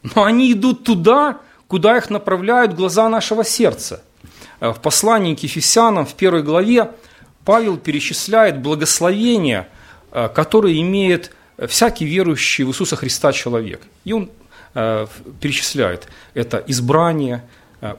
но 0.03 0.23
они 0.23 0.51
идут 0.51 0.83
туда, 0.83 1.39
куда 1.67 1.97
их 1.97 2.10
направляют 2.10 2.73
глаза 2.73 3.10
нашего 3.10 3.43
сердца. 3.43 4.03
Э, 4.60 4.71
в 4.71 4.79
послании 4.81 5.36
к 5.36 5.39
Ефесянам 5.43 6.05
в 6.05 6.13
первой 6.13 6.43
главе 6.43 6.91
Павел 7.45 7.77
перечисляет 7.77 8.62
благословения, 8.62 9.69
э, 10.12 10.29
которые 10.29 10.81
имеет 10.81 11.33
всякий 11.67 12.05
верующий 12.05 12.63
в 12.63 12.69
Иисуса 12.69 12.95
Христа 12.95 13.31
человек. 13.31 13.81
И 14.03 14.13
он 14.13 14.29
э, 14.73 15.07
перечисляет 15.39 16.07
это 16.33 16.63
избрание, 16.67 17.43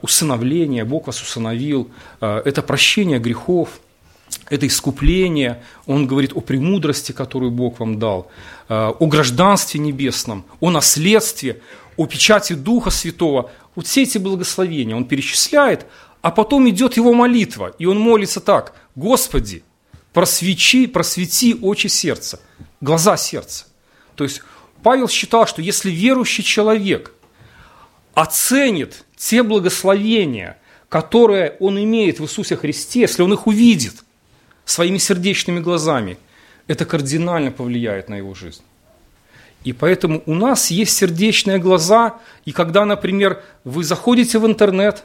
усыновление, 0.01 0.83
Бог 0.83 1.07
вас 1.07 1.21
усыновил, 1.21 1.89
это 2.19 2.61
прощение 2.61 3.17
грехов, 3.17 3.79
это 4.49 4.67
искупление, 4.67 5.63
он 5.85 6.07
говорит 6.07 6.33
о 6.33 6.41
премудрости, 6.41 7.11
которую 7.11 7.51
Бог 7.51 7.79
вам 7.79 7.99
дал, 7.99 8.31
о 8.67 9.05
гражданстве 9.05 9.79
небесном, 9.79 10.45
о 10.59 10.71
наследстве, 10.71 11.61
о 11.97 12.05
печати 12.05 12.53
Духа 12.53 12.89
Святого, 12.89 13.51
вот 13.75 13.87
все 13.87 14.03
эти 14.03 14.17
благословения 14.17 14.95
он 14.95 15.05
перечисляет, 15.05 15.85
а 16.21 16.31
потом 16.31 16.67
идет 16.69 16.97
его 16.97 17.13
молитва, 17.13 17.73
и 17.79 17.85
он 17.85 17.99
молится 17.99 18.39
так, 18.41 18.73
Господи, 18.95 19.63
просвети, 20.13 20.87
просвети 20.87 21.55
очи 21.61 21.87
сердца, 21.87 22.39
глаза 22.81 23.17
сердца. 23.17 23.65
То 24.15 24.23
есть 24.23 24.41
Павел 24.83 25.07
считал, 25.07 25.47
что 25.47 25.61
если 25.61 25.91
верующий 25.91 26.43
человек 26.43 27.13
оценит 28.13 29.05
те 29.15 29.43
благословения, 29.43 30.57
которые 30.89 31.55
он 31.59 31.81
имеет 31.81 32.19
в 32.19 32.23
Иисусе 32.23 32.55
Христе, 32.57 33.01
если 33.01 33.21
он 33.21 33.33
их 33.33 33.47
увидит 33.47 34.03
своими 34.69 34.97
сердечными 34.97 35.59
глазами, 35.59 36.17
это 36.67 36.85
кардинально 36.85 37.51
повлияет 37.51 38.09
на 38.09 38.15
его 38.15 38.35
жизнь. 38.35 38.61
И 39.63 39.73
поэтому 39.73 40.21
у 40.25 40.35
нас 40.35 40.69
есть 40.69 40.95
сердечные 40.95 41.57
глаза, 41.57 42.19
и 42.45 42.51
когда, 42.51 42.85
например, 42.85 43.41
вы 43.63 43.83
заходите 43.83 44.37
в 44.39 44.45
интернет, 44.45 45.03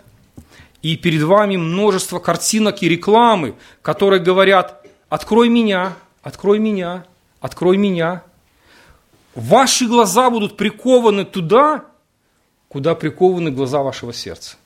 и 0.83 0.97
перед 0.97 1.23
вами 1.23 1.57
множество 1.57 2.19
картинок 2.19 2.83
и 2.83 2.89
рекламы, 2.89 3.55
которые 3.81 4.23
говорят 4.23 4.87
«открой 5.09 5.49
меня, 5.49 5.97
открой 6.23 6.59
меня, 6.59 7.07
открой 7.41 7.79
меня», 7.79 8.23
ваши 9.35 9.87
глаза 9.87 10.29
будут 10.29 10.59
прикованы 10.59 11.25
туда, 11.25 11.87
куда 12.69 12.95
прикованы 12.95 13.51
глаза 13.51 13.83
вашего 13.83 14.13
сердца. 14.13 14.57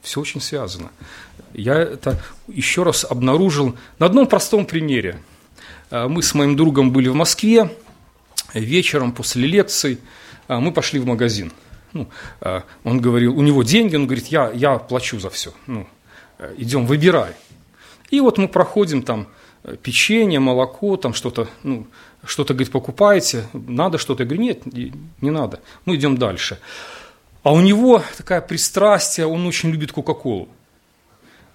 Все 0.00 0.20
очень 0.20 0.40
связано. 0.40 0.90
Я 1.52 1.74
это 1.78 2.20
еще 2.48 2.82
раз 2.82 3.04
обнаружил 3.04 3.76
на 3.98 4.06
одном 4.06 4.26
простом 4.26 4.66
примере. 4.66 5.20
Э, 5.90 6.06
мы 6.06 6.22
с 6.22 6.34
моим 6.34 6.56
другом 6.56 6.92
были 6.92 7.08
в 7.08 7.14
Москве, 7.14 7.70
вечером 8.54 9.12
после 9.12 9.46
лекций 9.46 9.98
э, 10.48 10.56
мы 10.58 10.72
пошли 10.72 11.00
в 11.00 11.06
магазин. 11.06 11.52
Ну, 11.92 12.08
э, 12.40 12.60
он 12.84 13.00
говорил, 13.00 13.36
у 13.36 13.42
него 13.42 13.62
деньги, 13.62 13.96
он 13.96 14.06
говорит, 14.06 14.28
я, 14.28 14.50
я 14.50 14.78
плачу 14.78 15.18
за 15.18 15.30
все. 15.30 15.52
Ну, 15.66 15.88
идем, 16.56 16.86
выбирай. 16.86 17.32
И 18.10 18.20
вот 18.20 18.38
мы 18.38 18.48
проходим 18.48 19.02
там 19.02 19.28
печенье, 19.82 20.40
молоко, 20.40 20.96
там 20.96 21.14
что-то, 21.14 21.48
ну, 21.62 21.86
что-то, 22.24 22.54
говорит, 22.54 22.72
покупаете, 22.72 23.46
надо 23.52 23.98
что-то. 23.98 24.22
Я 24.22 24.28
говорю, 24.28 24.42
нет, 24.42 24.62
не 24.66 25.30
надо, 25.30 25.60
мы 25.84 25.96
идем 25.96 26.16
дальше. 26.16 26.58
А 27.42 27.52
у 27.52 27.60
него 27.60 28.02
такая 28.16 28.40
пристрастие, 28.40 29.26
он 29.26 29.46
очень 29.46 29.70
любит 29.70 29.92
Кока-Колу. 29.92 30.48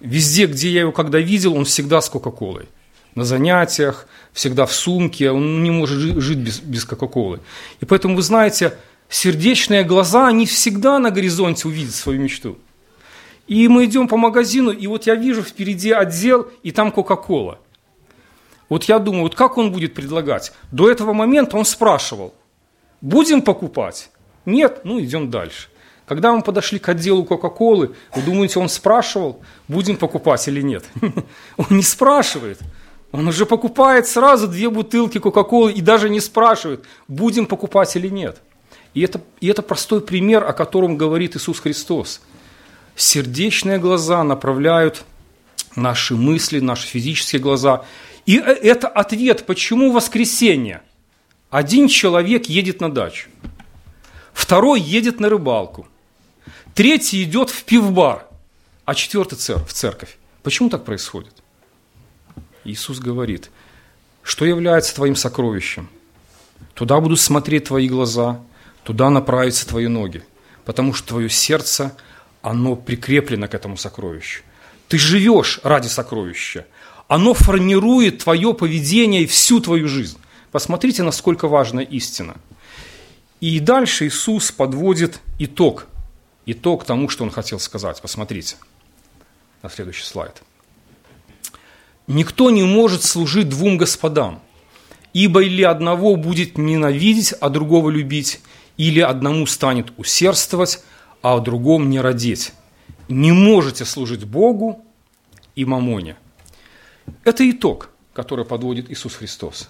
Везде, 0.00 0.46
где 0.46 0.70
я 0.70 0.80
его 0.80 0.92
когда 0.92 1.18
видел, 1.18 1.54
он 1.54 1.64
всегда 1.64 2.00
с 2.00 2.08
Кока-Колой. 2.08 2.68
На 3.14 3.24
занятиях, 3.24 4.06
всегда 4.32 4.66
в 4.66 4.72
сумке, 4.72 5.30
он 5.30 5.62
не 5.62 5.70
может 5.70 5.98
жить 5.98 6.38
без, 6.38 6.60
без 6.60 6.84
Кока-Колы. 6.84 7.40
И 7.80 7.86
поэтому, 7.86 8.16
вы 8.16 8.22
знаете, 8.22 8.76
сердечные 9.08 9.84
глаза, 9.84 10.26
они 10.28 10.44
всегда 10.44 10.98
на 10.98 11.10
горизонте 11.10 11.68
увидят 11.68 11.94
свою 11.94 12.20
мечту. 12.20 12.58
И 13.46 13.68
мы 13.68 13.84
идем 13.86 14.08
по 14.08 14.16
магазину, 14.16 14.70
и 14.70 14.86
вот 14.86 15.06
я 15.06 15.14
вижу 15.14 15.42
впереди 15.42 15.92
отдел, 15.92 16.50
и 16.62 16.72
там 16.72 16.90
Кока-Кола. 16.92 17.58
Вот 18.68 18.84
я 18.84 18.98
думаю, 18.98 19.22
вот 19.22 19.34
как 19.34 19.56
он 19.56 19.72
будет 19.72 19.94
предлагать? 19.94 20.52
До 20.72 20.90
этого 20.90 21.12
момента 21.12 21.56
он 21.56 21.64
спрашивал, 21.64 22.34
будем 23.00 23.40
покупать? 23.42 24.10
Нет, 24.44 24.80
ну 24.84 25.00
идем 25.00 25.30
дальше. 25.30 25.68
Когда 26.06 26.32
мы 26.32 26.42
подошли 26.42 26.78
к 26.78 26.88
отделу 26.88 27.24
Кока-Колы, 27.24 27.94
вы 28.14 28.22
думаете, 28.22 28.60
он 28.60 28.68
спрашивал, 28.68 29.42
будем 29.66 29.96
покупать 29.96 30.46
или 30.46 30.62
нет? 30.62 30.84
Он 31.56 31.66
не 31.70 31.82
спрашивает. 31.82 32.60
Он 33.10 33.26
уже 33.26 33.44
покупает 33.44 34.06
сразу 34.06 34.46
две 34.46 34.70
бутылки 34.70 35.18
Кока-Колы 35.18 35.72
и 35.72 35.80
даже 35.80 36.08
не 36.08 36.20
спрашивает, 36.20 36.84
будем 37.08 37.46
покупать 37.46 37.96
или 37.96 38.08
нет. 38.08 38.40
И 38.94 39.00
это, 39.00 39.20
и 39.40 39.48
это 39.48 39.62
простой 39.62 40.00
пример, 40.00 40.44
о 40.44 40.52
котором 40.52 40.96
говорит 40.96 41.34
Иисус 41.34 41.58
Христос. 41.58 42.20
Сердечные 42.94 43.78
глаза 43.78 44.22
направляют 44.22 45.04
наши 45.74 46.14
мысли, 46.14 46.60
наши 46.60 46.86
физические 46.86 47.42
глаза. 47.42 47.84
И 48.26 48.38
э, 48.38 48.42
это 48.42 48.86
ответ, 48.86 49.44
почему 49.44 49.92
воскресенье. 49.92 50.82
Один 51.50 51.88
человек 51.88 52.46
едет 52.46 52.80
на 52.80 52.92
дачу, 52.92 53.28
второй 54.32 54.80
едет 54.80 55.18
на 55.18 55.28
рыбалку– 55.28 55.88
Третий 56.76 57.22
идет 57.22 57.48
в 57.48 57.64
пивбар, 57.64 58.26
а 58.84 58.94
четвертый 58.94 59.36
в 59.38 59.72
церковь. 59.72 60.18
Почему 60.42 60.68
так 60.68 60.84
происходит? 60.84 61.32
Иисус 62.64 62.98
говорит, 62.98 63.50
что 64.22 64.44
является 64.44 64.94
твоим 64.94 65.16
сокровищем? 65.16 65.88
Туда 66.74 67.00
будут 67.00 67.18
смотреть 67.18 67.64
твои 67.64 67.88
глаза, 67.88 68.42
туда 68.84 69.08
направятся 69.08 69.66
твои 69.66 69.86
ноги, 69.86 70.22
потому 70.66 70.92
что 70.92 71.08
твое 71.08 71.30
сердце, 71.30 71.96
оно 72.42 72.76
прикреплено 72.76 73.48
к 73.48 73.54
этому 73.54 73.78
сокровищу. 73.78 74.42
Ты 74.88 74.98
живешь 74.98 75.60
ради 75.62 75.88
сокровища. 75.88 76.66
Оно 77.08 77.32
формирует 77.32 78.18
твое 78.18 78.52
поведение 78.52 79.22
и 79.22 79.26
всю 79.26 79.60
твою 79.60 79.88
жизнь. 79.88 80.18
Посмотрите, 80.52 81.02
насколько 81.02 81.48
важна 81.48 81.80
истина. 81.80 82.36
И 83.40 83.60
дальше 83.60 84.08
Иисус 84.08 84.52
подводит 84.52 85.20
итог 85.38 85.86
итог 86.46 86.84
тому, 86.84 87.08
что 87.08 87.24
он 87.24 87.30
хотел 87.30 87.58
сказать. 87.58 88.00
Посмотрите 88.00 88.56
на 89.62 89.68
следующий 89.68 90.04
слайд. 90.04 90.42
«Никто 92.06 92.50
не 92.50 92.62
может 92.62 93.02
служить 93.02 93.48
двум 93.48 93.76
господам, 93.76 94.40
ибо 95.12 95.42
или 95.42 95.62
одного 95.62 96.14
будет 96.14 96.56
ненавидеть, 96.56 97.34
а 97.40 97.48
другого 97.48 97.90
любить, 97.90 98.40
или 98.76 99.00
одному 99.00 99.46
станет 99.46 99.92
усердствовать, 99.96 100.82
а 101.20 101.34
о 101.34 101.40
другом 101.40 101.90
не 101.90 102.00
родить. 102.00 102.52
Не 103.08 103.32
можете 103.32 103.84
служить 103.84 104.24
Богу 104.24 104.84
и 105.56 105.64
мамоне». 105.64 106.16
Это 107.24 107.48
итог, 107.50 107.90
который 108.12 108.44
подводит 108.44 108.88
Иисус 108.88 109.16
Христос. 109.16 109.68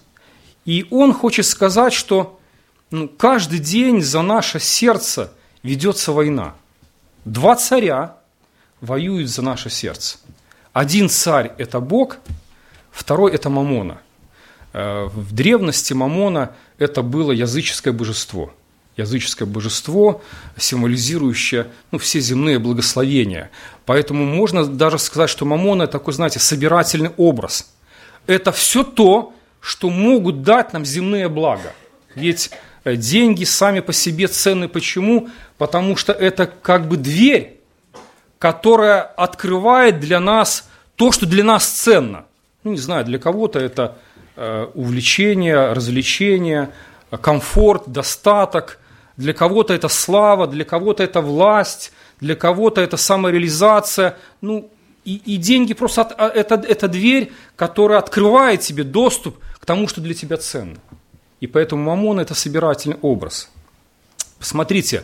И 0.65 0.85
Он 0.91 1.11
хочет 1.11 1.45
сказать, 1.47 1.93
что 1.93 2.39
ну, 2.91 3.07
каждый 3.07 3.59
день 3.59 4.01
за 4.01 4.21
наше 4.21 4.59
сердце 4.59 5.33
ведется 5.63 6.11
война– 6.11 6.53
Два 7.27 7.57
царя 7.57 8.15
воюют 8.79 9.29
за 9.29 9.41
наше 9.41 9.69
сердце. 9.69 10.17
Один 10.71 11.09
царь– 11.09 11.51
это 11.57 11.81
Бог, 11.81 12.19
второй– 12.89 13.31
это 13.33 13.49
Мамона. 13.49 13.97
Э, 14.71 15.09
в 15.13 15.33
древности 15.33 15.91
Мамона– 15.91 16.51
это 16.77 17.01
было 17.01 17.33
языческое 17.33 17.91
божество. 17.91 18.53
Языческое 18.95 19.45
божество, 19.45 20.21
символизирующее 20.55 21.67
ну, 21.91 21.97
все 21.99 22.21
земные 22.21 22.59
благословения. 22.59 23.51
Поэтому 23.85 24.23
можно 24.23 24.65
даже 24.65 24.97
сказать, 24.97 25.29
что 25.29 25.43
Мамона– 25.43 25.87
такой, 25.87 26.13
знаете, 26.13 26.39
собирательный 26.39 27.11
образ. 27.17 27.73
Это 28.25 28.53
все 28.53 28.85
то, 28.85 29.33
что 29.59 29.89
могут 29.89 30.43
дать 30.43 30.71
нам 30.71 30.85
земные 30.85 31.27
блага. 31.27 31.73
Ведь 32.15 32.51
деньги 32.95 33.43
сами 33.43 33.79
по 33.79 33.93
себе 33.93 34.27
ценны. 34.27 34.67
Почему? 34.67 35.29
Потому 35.57 35.95
что 35.95 36.13
это 36.13 36.45
как 36.45 36.87
бы 36.87 36.97
дверь, 36.97 37.59
которая 38.39 39.01
открывает 39.01 39.99
для 39.99 40.19
нас 40.19 40.69
то, 40.95 41.11
что 41.11 41.25
для 41.25 41.43
нас 41.43 41.65
ценно. 41.65 42.25
Ну, 42.63 42.71
не 42.71 42.77
знаю, 42.77 43.05
для 43.05 43.19
кого-то 43.19 43.59
это 43.59 43.97
э, 44.35 44.67
увлечение, 44.73 45.73
развлечение, 45.73 46.71
комфорт, 47.21 47.83
достаток. 47.87 48.79
Для 49.15 49.33
кого-то 49.33 49.73
это 49.73 49.87
слава, 49.87 50.47
для 50.47 50.63
кого-то 50.63 51.03
это 51.03 51.21
власть, 51.21 51.91
для 52.19 52.35
кого-то 52.35 52.81
это 52.81 52.97
самореализация. 52.97 54.17
Ну, 54.41 54.69
и, 55.05 55.21
и 55.25 55.37
деньги 55.37 55.73
просто 55.73 56.01
от, 56.01 56.13
а, 56.17 56.27
это, 56.27 56.55
это 56.55 56.87
дверь, 56.87 57.31
которая 57.55 57.99
открывает 57.99 58.61
тебе 58.61 58.83
доступ 58.83 59.37
к 59.59 59.65
тому, 59.65 59.87
что 59.87 60.01
для 60.01 60.13
тебя 60.13 60.37
ценно. 60.37 60.77
И 61.39 61.47
поэтому 61.47 61.83
Мамон– 61.83 62.19
это 62.21 62.33
собирательный 62.33 62.97
образ. 63.01 63.49
Посмотрите, 64.39 65.03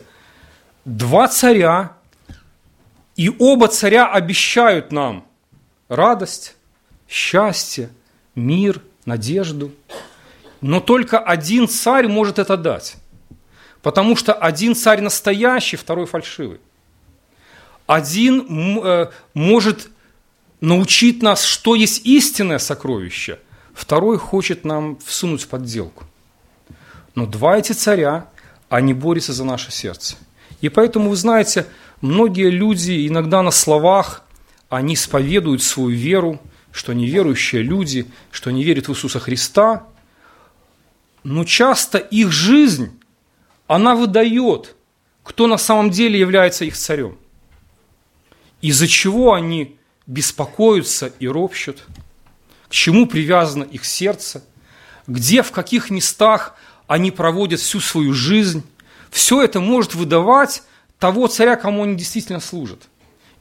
два 0.86 1.28
царя, 1.28 1.94
и 3.16 3.30
оба 3.38 3.68
царя 3.68 4.08
обещают 4.12 4.92
нам 4.92 5.26
радость, 5.88 6.56
счастье, 7.08 7.90
мир, 8.36 8.82
надежду. 9.06 9.72
Но 10.62 10.80
только 10.80 11.20
один 11.20 11.68
царь 11.68 12.08
может 12.08 12.40
это 12.40 12.58
дать. 12.58 12.96
Потому 13.82 14.16
что 14.16 14.34
один 14.34 14.76
царь 14.76 15.02
настоящий, 15.02 15.76
второй 15.76 16.06
фальшивый. 16.06 16.60
Один 17.86 18.80
э, 18.80 19.12
может 19.34 19.90
научить 20.62 21.22
нас, 21.22 21.44
что 21.44 21.76
есть 21.76 22.06
истинное 22.06 22.60
сокровище, 22.60 23.40
второй 23.74 24.18
хочет 24.18 24.64
нам 24.64 24.98
всунуть 25.00 25.44
в 25.44 25.50
подделку. 25.50 26.06
Но 27.16 27.26
два 27.26 27.58
эти 27.58 27.74
царя, 27.74 28.30
они 28.70 28.94
борются 28.94 29.34
за 29.34 29.44
наше 29.44 29.72
сердце. 29.72 30.16
И 30.62 30.70
поэтому, 30.70 31.10
вы 31.10 31.16
знаете, 31.16 31.68
многие 32.02 32.50
люди 32.50 33.08
иногда 33.08 33.42
на 33.42 33.52
словах, 33.52 34.24
они 34.70 34.96
исповедуют 34.96 35.62
свою 35.62 35.90
веру, 35.90 36.42
что 36.72 36.92
они 36.92 37.06
верующие 37.06 37.62
люди, 37.62 38.08
что 38.32 38.50
они 38.50 38.64
верят 38.64 38.88
в 38.88 38.92
Иисуса 38.92 39.20
Христа, 39.20 39.86
но 41.24 41.46
часто 41.46 42.00
их 42.00 42.32
жизнь, 42.32 43.00
она 43.68 43.96
выдает, 43.96 44.76
кто 45.24 45.48
на 45.48 45.58
самом 45.58 45.90
деле 45.90 46.20
является 46.20 46.66
их 46.66 46.76
царем. 46.76 47.18
Из-за 48.62 48.88
чего 48.88 49.34
они 49.34 49.78
беспокоятся 50.06 51.14
и 51.20 51.28
ропщут, 51.28 51.84
к 52.68 52.72
чему 52.72 53.08
привязано 53.08 53.64
их 53.64 53.86
сердце, 53.86 54.44
где, 55.08 55.44
в 55.44 55.52
каких 55.52 55.90
местах 55.90 56.56
они 56.88 57.12
проводят 57.12 57.60
всю 57.60 57.80
свою 57.80 58.14
жизнь, 58.14 58.64
все 59.10 59.44
это 59.44 59.60
может 59.60 59.96
выдавать 59.96 60.64
того 61.00 61.28
царя, 61.28 61.56
кому 61.56 61.84
они 61.84 61.96
действительно 61.96 62.40
служат. 62.40 62.88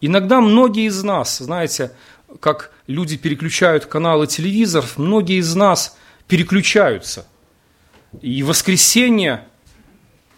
Иногда 0.01 0.41
многие 0.41 0.87
из 0.87 1.03
нас, 1.03 1.39
знаете, 1.39 1.93
как 2.41 2.73
люди 2.87 3.17
переключают 3.17 3.87
каналы 3.87 4.27
телевизоров, 4.27 4.99
многие 4.99 5.39
из 5.39 5.55
нас 5.55 5.97
переключаются. 6.27 7.27
И 8.21 8.43
в 8.43 8.49
воскресенье, 8.49 9.45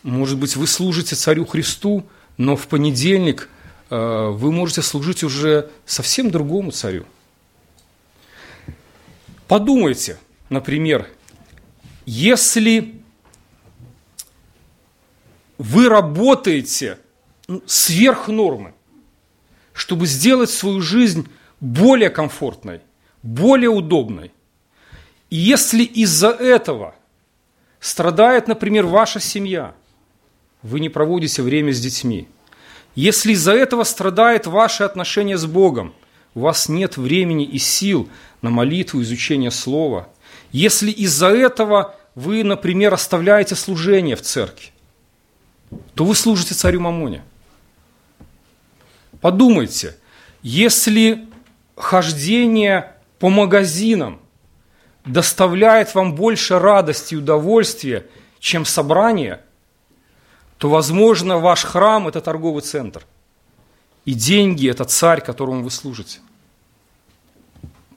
может 0.02 0.38
быть, 0.38 0.54
вы 0.56 0.66
служите 0.66 1.16
царю 1.16 1.46
Христу, 1.46 2.06
но 2.36 2.56
в 2.56 2.66
понедельник 2.66 3.48
э, 3.90 4.28
вы 4.30 4.52
можете 4.52 4.82
служить 4.82 5.24
уже 5.24 5.70
совсем 5.86 6.30
другому 6.30 6.70
царю. 6.70 7.06
Подумайте, 9.48 10.18
например, 10.50 11.08
если 12.06 13.00
вы 15.58 15.88
работаете 15.88 16.98
ну, 17.48 17.62
сверх 17.66 18.28
нормы, 18.28 18.74
чтобы 19.72 20.06
сделать 20.06 20.50
свою 20.50 20.80
жизнь 20.80 21.28
более 21.60 22.10
комфортной, 22.10 22.80
более 23.22 23.70
удобной. 23.70 24.32
И 25.30 25.36
если 25.36 25.82
из-за 25.82 26.30
этого 26.30 26.94
страдает, 27.80 28.48
например, 28.48 28.86
ваша 28.86 29.20
семья, 29.20 29.74
вы 30.62 30.80
не 30.80 30.88
проводите 30.88 31.42
время 31.42 31.72
с 31.72 31.80
детьми. 31.80 32.28
Если 32.94 33.32
из-за 33.32 33.52
этого 33.52 33.84
страдает 33.84 34.46
ваше 34.46 34.84
отношение 34.84 35.36
с 35.36 35.46
Богом, 35.46 35.94
у 36.34 36.40
вас 36.40 36.68
нет 36.68 36.96
времени 36.96 37.44
и 37.44 37.58
сил 37.58 38.08
на 38.42 38.50
молитву, 38.50 39.02
изучение 39.02 39.50
Слова. 39.50 40.08
Если 40.54 40.92
из-за 40.92 41.30
этого 41.30 41.96
вы, 42.14 42.44
например, 42.44 42.94
оставляете 42.94 43.56
служение 43.56 44.14
в 44.14 44.22
церкви, 44.22 44.68
то 45.96 46.04
вы 46.04 46.14
служите 46.14 46.54
царю 46.54 46.78
Мамоне. 46.78 47.24
Подумайте, 49.20 49.96
если 50.42 51.26
хождение 51.74 52.94
по 53.18 53.30
магазинам 53.30 54.20
доставляет 55.04 55.92
вам 55.96 56.14
больше 56.14 56.60
радости 56.60 57.14
и 57.14 57.16
удовольствия, 57.16 58.06
чем 58.38 58.64
собрание, 58.64 59.40
то, 60.58 60.70
возможно, 60.70 61.38
ваш 61.38 61.64
храм– 61.64 62.06
это 62.08 62.20
торговый 62.20 62.62
центр. 62.62 63.04
И 64.04 64.14
деньги– 64.14 64.70
это 64.70 64.84
царь, 64.84 65.20
которому 65.20 65.64
вы 65.64 65.72
служите. 65.72 66.20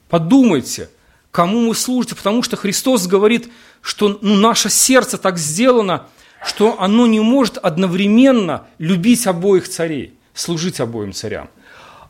Подумайте, 0.08 0.90
кому 1.38 1.68
вы 1.68 1.76
служите, 1.76 2.16
потому 2.16 2.42
что 2.42 2.56
Христос 2.56 3.06
говорит, 3.06 3.48
что 3.80 4.18
ну, 4.22 4.34
наше 4.34 4.68
сердце 4.68 5.18
так 5.18 5.38
сделано, 5.38 6.08
что 6.44 6.80
оно 6.80 7.06
не 7.06 7.20
может 7.20 7.58
одновременно 7.58 8.66
любить 8.78 9.24
обоих 9.24 9.68
царей, 9.68 10.14
служить 10.34 10.80
обоим 10.80 11.12
царям. 11.12 11.48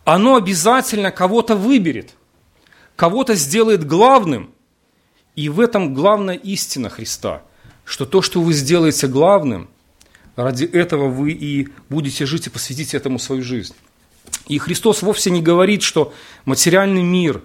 Оно 0.06 0.36
обязательно 0.36 1.10
кого-то 1.10 1.56
выберет, 1.56 2.14
кого-то 2.96 3.34
сделает 3.34 3.86
главным. 3.86 4.50
И 5.36 5.50
в 5.50 5.60
этом 5.60 5.92
главная 5.92 6.36
истина 6.36 6.88
Христа, 6.88 7.42
что 7.84 8.06
то, 8.06 8.22
что 8.22 8.40
вы 8.40 8.54
сделаете 8.54 9.08
главным, 9.08 9.68
ради 10.36 10.64
этого 10.64 11.10
вы 11.10 11.32
и 11.32 11.68
будете 11.90 12.24
жить 12.24 12.46
и 12.46 12.50
посвятите 12.50 12.96
этому 12.96 13.18
свою 13.18 13.42
жизнь. 13.42 13.74
И 14.46 14.56
Христос 14.56 15.02
вовсе 15.02 15.30
не 15.30 15.42
говорит, 15.42 15.82
что 15.82 16.14
материальный 16.46 17.02
мир, 17.02 17.42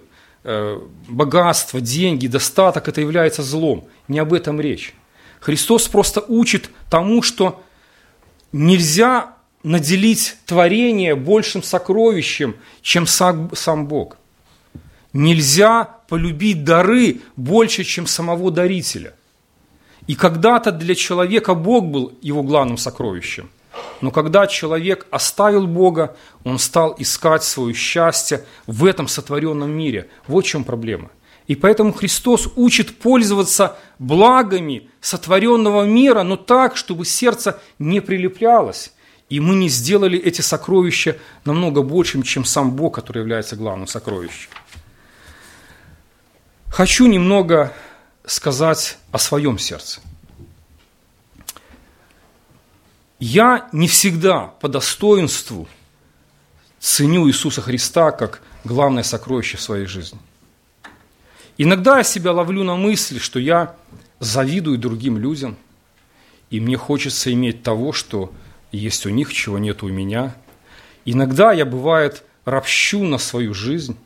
богатство, 1.08 1.80
деньги, 1.80 2.26
достаток– 2.26 2.88
это 2.88 3.00
является 3.00 3.42
злом. 3.42 3.88
Не 4.08 4.18
об 4.18 4.32
этом 4.32 4.60
речь. 4.60 4.94
Христос 5.40 5.88
просто 5.88 6.24
учит 6.26 6.70
тому, 6.90 7.22
что 7.22 7.62
нельзя 8.52 9.34
наделить 9.62 10.36
творение 10.46 11.14
большим 11.14 11.62
сокровищем, 11.62 12.56
чем 12.82 13.06
сам, 13.06 13.50
сам 13.54 13.86
Бог. 13.86 14.18
Нельзя 15.12 15.84
полюбить 16.08 16.64
дары 16.64 17.20
больше, 17.36 17.84
чем 17.84 18.06
самого 18.06 18.50
дарителя. 18.50 19.14
И 20.06 20.14
когда-то 20.14 20.70
для 20.70 20.94
человека 20.94 21.54
Бог 21.54 21.86
был 21.86 22.12
его 22.20 22.42
главным 22.42 22.76
сокровищем. 22.76 23.48
Но 24.00 24.10
когда 24.10 24.46
человек 24.46 25.06
оставил 25.10 25.66
Бога, 25.66 26.16
он 26.44 26.58
стал 26.58 26.94
искать 26.98 27.44
свое 27.44 27.74
счастье 27.74 28.44
в 28.66 28.84
этом 28.84 29.08
сотворенном 29.08 29.70
мире. 29.70 30.08
Вот 30.26 30.44
в 30.44 30.48
чем 30.48 30.64
проблема– 30.64 31.10
и 31.46 31.54
поэтому 31.56 31.92
Христос 31.92 32.48
учит 32.56 32.98
пользоваться 32.98 33.76
благами 33.98 34.88
сотворенного 35.00 35.84
мира, 35.84 36.22
но 36.22 36.36
так, 36.36 36.76
чтобы 36.76 37.04
сердце 37.04 37.60
не 37.78 38.00
прилеплялось. 38.00 38.92
И 39.28 39.40
мы 39.40 39.54
не 39.54 39.68
сделали 39.68 40.18
эти 40.18 40.40
сокровища 40.40 41.18
намного 41.44 41.82
большим, 41.82 42.22
чем 42.22 42.44
сам 42.44 42.72
Бог, 42.72 42.94
который 42.94 43.18
является 43.18 43.56
главным 43.56 43.86
сокровищем. 43.86 44.50
Хочу 46.68 47.06
немного 47.06 47.72
сказать 48.24 48.98
о 49.12 49.18
своем 49.18 49.58
сердце. 49.58 50.00
Я 53.26 53.68
не 53.72 53.88
всегда 53.88 54.48
по 54.60 54.68
достоинству 54.68 55.66
ценю 56.78 57.26
Иисуса 57.28 57.62
Христа 57.62 58.10
как 58.10 58.42
главное 58.64 59.02
сокровище 59.02 59.56
в 59.56 59.62
своей 59.62 59.86
жизни– 59.86 60.18
Иногда 61.56 61.98
я 61.98 62.04
себя 62.04 62.32
ловлю 62.32 62.64
на 62.64 62.74
мысли, 62.74 63.18
что 63.18 63.38
я 63.38 63.76
завидую 64.18 64.78
другим 64.78 65.18
людям, 65.18 65.56
и 66.50 66.58
мне 66.58 66.76
хочется 66.76 67.32
иметь 67.32 67.62
того, 67.62 67.92
что 67.92 68.32
есть 68.72 69.06
у 69.06 69.10
них, 69.10 69.32
чего 69.32 69.58
нет 69.58 69.82
у 69.82 69.88
меня. 69.88 70.34
Иногда 71.04 71.52
я, 71.52 71.64
бывает, 71.64 72.24
ропщу 72.44 73.04
на 73.04 73.18
свою 73.18 73.54
жизнь. 73.54 73.96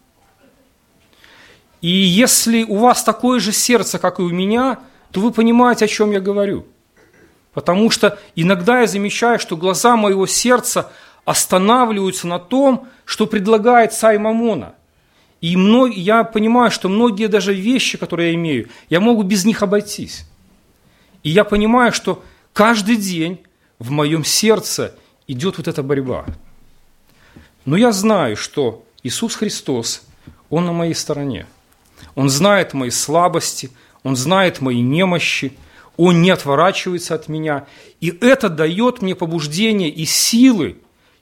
И 1.80 1.88
если 1.88 2.64
у 2.64 2.76
вас 2.76 3.02
такое 3.02 3.40
же 3.40 3.52
сердце, 3.52 3.98
как 3.98 4.18
и 4.18 4.22
у 4.22 4.30
меня, 4.30 4.80
то 5.10 5.20
вы 5.20 5.30
понимаете, 5.30 5.86
о 5.86 5.88
чем 5.88 6.10
я 6.10 6.20
говорю. 6.20 6.66
Потому 7.58 7.90
что 7.90 8.20
иногда 8.36 8.82
я 8.82 8.86
замечаю, 8.86 9.40
что 9.40 9.56
глаза 9.56 9.96
моего 9.96 10.28
сердца 10.28 10.92
останавливаются 11.24 12.28
на 12.28 12.38
том, 12.38 12.86
что 13.04 13.26
предлагает 13.26 13.92
царь 13.92 14.16
Мамона. 14.20 14.76
И 15.40 15.56
мног... 15.56 15.92
я 15.92 16.22
понимаю, 16.22 16.70
что 16.70 16.88
многие 16.88 17.26
даже 17.26 17.52
вещи, 17.52 17.98
которые 17.98 18.28
я 18.28 18.34
имею, 18.36 18.68
я 18.88 19.00
могу 19.00 19.24
без 19.24 19.44
них 19.44 19.64
обойтись. 19.64 20.24
И 21.24 21.30
я 21.30 21.42
понимаю, 21.42 21.92
что 21.92 22.22
каждый 22.52 22.94
день 22.94 23.40
в 23.80 23.90
моем 23.90 24.24
сердце 24.24 24.94
идет 25.26 25.58
вот 25.58 25.66
эта 25.66 25.82
борьба. 25.82 26.26
Но 27.64 27.76
я 27.76 27.90
знаю, 27.90 28.36
что 28.36 28.84
Иисус 29.02 29.34
Христос, 29.34 30.02
Он 30.48 30.64
на 30.64 30.72
моей 30.72 30.94
стороне. 30.94 31.46
Он 32.14 32.30
знает 32.30 32.72
мои 32.72 32.90
слабости, 32.90 33.70
Он 34.04 34.14
знает 34.14 34.60
мои 34.60 34.80
немощи, 34.80 35.58
Он 35.98 36.22
не 36.22 36.30
отворачивается 36.30 37.14
от 37.14 37.28
меня. 37.28 37.66
И 38.00 38.16
это 38.22 38.48
дает 38.48 39.02
мне 39.02 39.14
побуждение 39.14 39.90
и 39.90 40.06
силы 40.06 40.78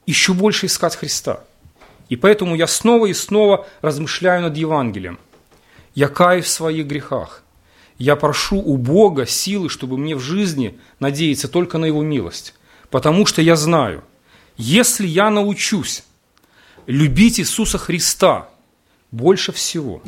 еще 0.06 0.32
больше 0.32 0.66
искать 0.66 0.94
Христа– 0.94 1.42
и 2.08 2.16
поэтому 2.16 2.54
я 2.54 2.66
снова 2.66 3.06
и 3.06 3.14
снова 3.14 3.66
размышляю 3.82 4.42
над 4.42 4.56
Евангелием. 4.56 5.18
Я 5.94 6.08
каюсь 6.08 6.44
в 6.44 6.50
своих 6.50 6.86
грехах. 6.86 7.42
Я 7.98 8.14
прошу 8.16 8.58
у 8.58 8.76
Бога 8.76 9.26
силы, 9.26 9.68
чтобы 9.68 9.96
мне 9.96 10.14
в 10.14 10.20
жизни 10.20 10.78
надеяться 11.00 11.48
только 11.48 11.78
на 11.78 11.86
Его 11.86 12.02
милость. 12.02 12.54
Потому 12.90 13.26
что 13.26 13.42
я 13.42 13.56
знаю, 13.56 14.04
если 14.56 15.06
я 15.06 15.30
научусь 15.30 16.04
любить 16.86 17.40
Иисуса 17.40 17.78
Христа 17.78 18.48
больше 19.10 19.50
всего, 19.50 20.02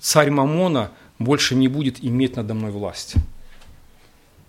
царь 0.00 0.30
Мамона 0.30 0.90
больше 1.18 1.54
не 1.54 1.68
будет 1.68 2.02
иметь 2.02 2.36
надо 2.36 2.54
мной 2.54 2.72
власть. 2.72 3.14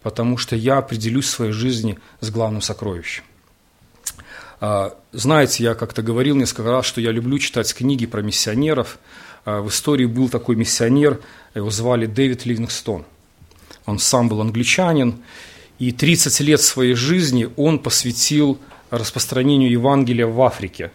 Потому 0.06 0.38
что 0.38 0.56
я 0.56 0.78
определюсь 0.78 1.26
в 1.26 1.30
своей 1.30 1.52
жизни 1.52 1.98
с 2.22 2.30
главным 2.30 2.62
сокровищем. 2.62 3.24
А, 4.62 4.96
знаете, 5.14 5.64
я 5.64 5.74
как-то 5.74 6.04
говорил 6.04 6.36
несколько 6.36 6.70
раз, 6.70 6.86
что 6.86 7.02
я 7.02 7.10
люблю 7.10 7.40
читать 7.40 7.74
книги 7.74 8.06
про 8.06 8.22
миссионеров. 8.22 9.00
А, 9.46 9.62
в 9.62 9.70
истории 9.70 10.06
был 10.06 10.30
такой 10.30 10.58
миссионер, 10.58 11.22
его 11.56 11.72
звали 11.72 12.06
Дэвид 12.06 12.46
Ливингстон. 12.46 13.04
Он 13.88 13.98
сам 13.98 14.30
был 14.30 14.42
англичанин, 14.42 15.24
и 15.80 15.92
30 15.92 16.40
лет 16.42 16.62
своей 16.62 16.94
жизни 16.94 17.50
он 17.58 17.80
посвятил 17.80 18.60
распространению 18.92 19.72
Евангелия 19.72 20.28
в 20.28 20.40
Африке. 20.40 20.92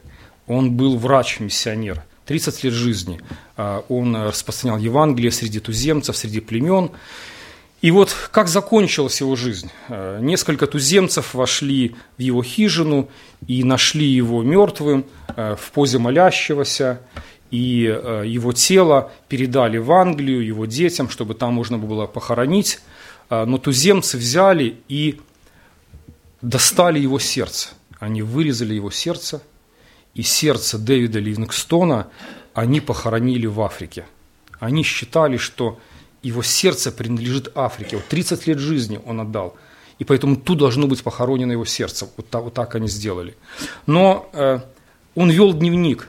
Он 0.47 0.71
был 0.71 0.97
врач-миссионер. 0.97 2.05
30 2.27 2.63
лет 2.63 2.73
жизни 2.73 3.21
а, 3.57 3.85
он 3.89 4.15
распространял 4.15 4.79
Евангелие 4.79 5.33
среди 5.33 5.59
туземцев, 5.59 6.17
среди 6.17 6.39
племен. 6.39 6.93
И 7.81 7.91
вот 7.91 8.15
как 8.31 8.49
закончилась 8.49 9.21
его 9.21 9.37
жизнь. 9.37 9.71
Э, 9.89 10.19
несколько 10.21 10.67
туземцев 10.67 11.33
вошли 11.33 11.97
в 12.19 12.21
его 12.21 12.43
хижину 12.43 13.09
и 13.47 13.65
нашли 13.65 14.07
его 14.07 14.43
мертвым 14.43 15.07
э, 15.29 15.57
в 15.59 15.71
позе 15.71 15.99
молящегося, 15.99 17.01
и 17.51 17.87
э, 17.87 18.25
его 18.27 18.53
тело 18.53 19.11
передали 19.29 19.79
в 19.79 19.91
Англию 19.93 20.45
его 20.45 20.67
детям, 20.67 21.09
чтобы 21.09 21.35
там 21.35 21.55
можно 21.55 21.79
было 21.79 22.07
похоронить. 22.07 22.81
но 23.31 23.59
туземцы 23.59 24.19
взяли 24.19 24.77
и 24.89 25.21
достали 26.43 26.99
его 26.99 27.19
сердце. 27.19 27.71
Они 27.99 28.23
вырезали 28.23 28.75
его 28.75 28.91
сердце, 28.91 29.41
и 30.15 30.23
сердце 30.23 30.79
Дэвида 30.79 31.21
Ливингстона 31.21 32.09
они 32.55 32.81
похоронили 32.81 33.47
в 33.47 33.61
Африке. 33.61 34.05
Они 34.59 34.83
считали, 34.83 35.37
что 35.37 35.79
его 36.23 36.43
сердце 36.43 36.93
принадлежит 36.93 37.53
Африке. 37.55 37.97
Вот 37.97 38.07
30 38.07 38.47
лет 38.47 38.59
жизни 38.59 39.01
он 39.05 39.21
отдал. 39.21 39.57
И 39.99 40.05
поэтому 40.05 40.37
тут 40.37 40.59
должно 40.59 40.87
быть 40.87 41.03
похоронено 41.03 41.53
его 41.53 41.65
сердце. 41.65 42.09
Вот 42.17 42.29
так, 42.29 42.43
вот 42.45 42.55
так 42.55 42.75
они 42.75 42.89
сделали. 42.89 43.37
Но 43.87 44.29
э, 44.33 44.61
он 45.15 45.31
вел 45.31 45.53
дневник. 45.53 46.09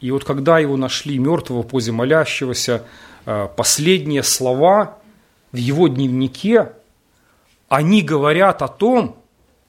И 0.00 0.10
вот 0.10 0.24
когда 0.24 0.58
его 0.58 0.76
нашли 0.76 1.18
мертвого 1.18 1.62
в 1.62 1.66
позе 1.66 1.92
молящегося, 1.92 2.84
э, 3.26 3.48
последние 3.56 4.22
слова 4.22 4.98
в 5.50 5.56
его 5.56 5.88
дневнике, 5.88 6.72
они 7.68 8.02
говорят 8.02 8.62
о 8.62 8.68
том, 8.68 9.16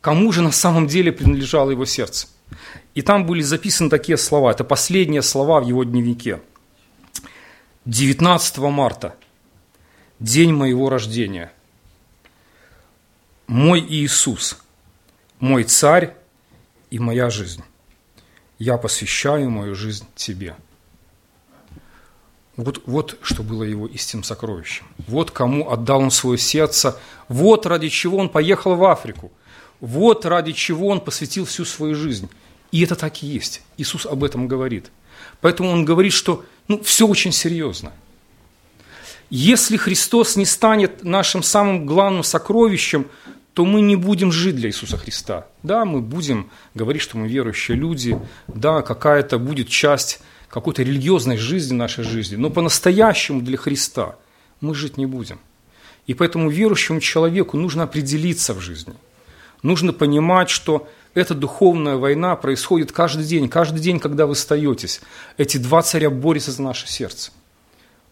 кому 0.01 0.31
же 0.31 0.41
на 0.41 0.51
самом 0.51 0.87
деле 0.87 1.11
принадлежало 1.11 1.71
его 1.71 1.85
сердце. 1.85 2.27
И 2.93 3.01
там 3.01 3.25
были 3.25 3.41
записаны 3.41 3.89
такие 3.89 4.17
слова. 4.17 4.51
Это 4.51 4.63
последние 4.63 5.21
слова 5.21 5.59
в 5.59 5.67
его 5.67 5.83
дневнике. 5.83 6.41
19 7.85 8.57
марта, 8.57 9.15
день 10.19 10.53
моего 10.53 10.89
рождения. 10.89 11.51
Мой 13.47 13.79
Иисус, 13.87 14.57
мой 15.39 15.63
царь 15.63 16.15
и 16.89 16.99
моя 16.99 17.29
жизнь. 17.29 17.63
Я 18.57 18.77
посвящаю 18.77 19.49
мою 19.49 19.75
жизнь 19.75 20.05
тебе. 20.15 20.55
Вот, 22.55 22.81
вот 22.85 23.17
что 23.21 23.43
было 23.43 23.63
его 23.63 23.85
истинным 23.85 24.23
сокровищем. 24.23 24.85
Вот 25.07 25.31
кому 25.31 25.69
отдал 25.69 25.99
он 25.99 26.11
свое 26.11 26.37
сердце. 26.37 26.97
Вот 27.27 27.65
ради 27.65 27.89
чего 27.89 28.17
он 28.17 28.29
поехал 28.29 28.75
в 28.75 28.85
Африку. 28.85 29.31
Вот 29.81 30.25
ради 30.25 30.53
чего 30.53 30.87
он 30.87 31.01
посвятил 31.01 31.45
всю 31.45 31.65
свою 31.65 31.95
жизнь. 31.95 32.29
И 32.71 32.81
это 32.81 32.95
так 32.95 33.21
и 33.23 33.27
есть. 33.27 33.61
Иисус 33.77 34.05
об 34.05 34.23
этом 34.23 34.47
говорит. 34.47 34.89
Поэтому 35.41 35.69
он 35.69 35.83
говорит, 35.83 36.13
что 36.13 36.45
ну, 36.69 36.81
все 36.81 37.05
очень 37.05 37.33
серьезно. 37.33 37.91
Если 39.29 39.77
Христос 39.77 40.35
не 40.35 40.45
станет 40.45 41.03
нашим 41.03 41.41
самым 41.43 41.85
главным 41.85 42.23
сокровищем, 42.23 43.07
то 43.53 43.65
мы 43.65 43.81
не 43.81 43.95
будем 43.95 44.31
жить 44.31 44.55
для 44.55 44.69
Иисуса 44.69 44.97
Христа. 44.97 45.47
Да, 45.63 45.85
мы 45.85 46.01
будем 46.01 46.49
говорить, 46.73 47.01
что 47.01 47.17
мы 47.17 47.27
верующие 47.27 47.77
люди, 47.77 48.19
да, 48.47 48.81
какая-то 48.81 49.39
будет 49.39 49.69
часть 49.69 50.19
какой-то 50.49 50.83
религиозной 50.83 51.37
жизни 51.37 51.75
нашей 51.75 52.03
жизни, 52.03 52.35
но 52.35 52.49
по-настоящему 52.49 53.41
для 53.41 53.57
Христа 53.57 54.15
мы 54.61 54.75
жить 54.75 54.97
не 54.97 55.05
будем. 55.05 55.39
И 56.05 56.13
поэтому 56.13 56.49
верующему 56.49 56.99
человеку 56.99 57.57
нужно 57.57 57.83
определиться 57.83 58.53
в 58.53 58.59
жизни. 58.59 58.93
Нужно 59.63 59.93
понимать, 59.93 60.49
что 60.49 60.87
эта 61.13 61.33
духовная 61.33 61.95
война 61.95 62.35
происходит 62.35 62.91
каждый 62.91 63.25
день. 63.25 63.49
Каждый 63.49 63.79
день, 63.79 63.99
когда 63.99 64.27
вы 64.27 64.35
стоитесь, 64.35 65.01
эти 65.37 65.57
два 65.57 65.81
царя 65.81 66.09
борются 66.09 66.51
за 66.51 66.61
наше 66.61 66.87
сердце. 66.87 67.31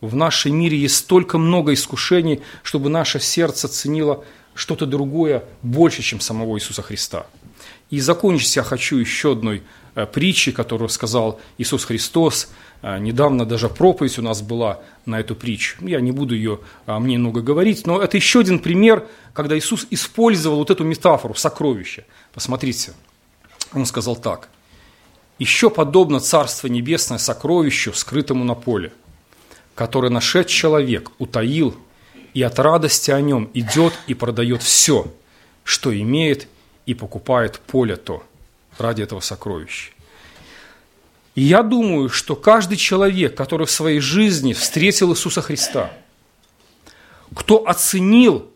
В 0.04 0.18
нашем 0.18 0.58
мире 0.58 0.78
есть 0.78 0.98
столько 0.98 1.38
много 1.38 1.72
искушений, 1.72 2.42
чтобы 2.62 2.90
наше 2.90 3.22
сердце 3.22 3.70
ценило 3.70 4.26
что-то 4.54 4.86
другое 4.86 5.46
больше, 5.62 6.02
чем 6.02 6.20
самого 6.20 6.58
Иисуса 6.58 6.82
Христа. 6.82 7.26
И 7.90 8.02
закончить 8.02 8.54
я 8.58 8.64
хочу 8.64 8.98
еще 8.98 9.32
одной 9.32 9.64
э, 9.96 10.06
притчей, 10.06 10.52
которую 10.52 10.90
сказал 10.90 11.40
Иисус 11.58 11.86
Христос. 11.86 12.50
Э, 12.82 13.00
недавно 13.00 13.46
даже 13.46 13.70
проповедь 13.70 14.20
у 14.20 14.22
нас 14.22 14.42
была 14.42 14.82
на 15.06 15.22
эту 15.22 15.36
притчу. 15.36 15.78
Я 15.80 16.02
не 16.02 16.12
буду 16.12 16.36
ее 16.36 16.60
а, 16.86 17.00
мне 17.00 17.18
много 17.18 17.40
говорить, 17.40 17.88
но 17.88 18.02
это 18.02 18.18
еще 18.18 18.42
один 18.42 18.60
пример, 18.60 19.08
когда 19.32 19.58
Иисус 19.58 19.88
использовал 19.90 20.58
вот 20.58 20.70
эту 20.70 20.84
метафору 20.84 21.34
сокровища. 21.34 22.04
Посмотрите, 22.34 22.92
он 23.72 23.86
сказал 23.86 24.18
так. 24.18 24.50
«Еще 25.40 25.70
подобно 25.70 26.20
Царство 26.20 26.68
Небесное 26.68 27.20
сокровищу, 27.20 27.94
скрытому 27.94 28.44
на 28.44 28.54
поле, 28.54 28.92
которое 29.76 30.10
нашед 30.10 30.48
человек, 30.48 31.12
утаил, 31.18 31.76
и 32.34 32.42
от 32.42 32.60
радости 32.60 33.12
о 33.12 33.22
нем 33.22 33.50
идет 33.54 33.94
и 34.08 34.14
продает 34.14 34.64
все, 34.64 35.12
что 35.64 35.96
имеет, 35.98 36.48
и 36.86 36.94
покупает 36.94 37.60
поле 37.60 37.96
то 37.96 38.24
ради 38.78 39.02
этого 39.04 39.20
сокровища. 39.20 39.92
И 41.36 41.42
я 41.42 41.64
думаю, 41.64 42.10
что 42.10 42.36
каждый 42.36 42.78
человек, 42.78 43.36
который 43.36 43.66
в 43.66 43.72
своей 43.72 44.00
жизни 44.00 44.54
встретил 44.54 45.14
Иисуса 45.14 45.42
Христа, 45.42 45.92
кто 47.34 47.68
оценил 47.68 48.52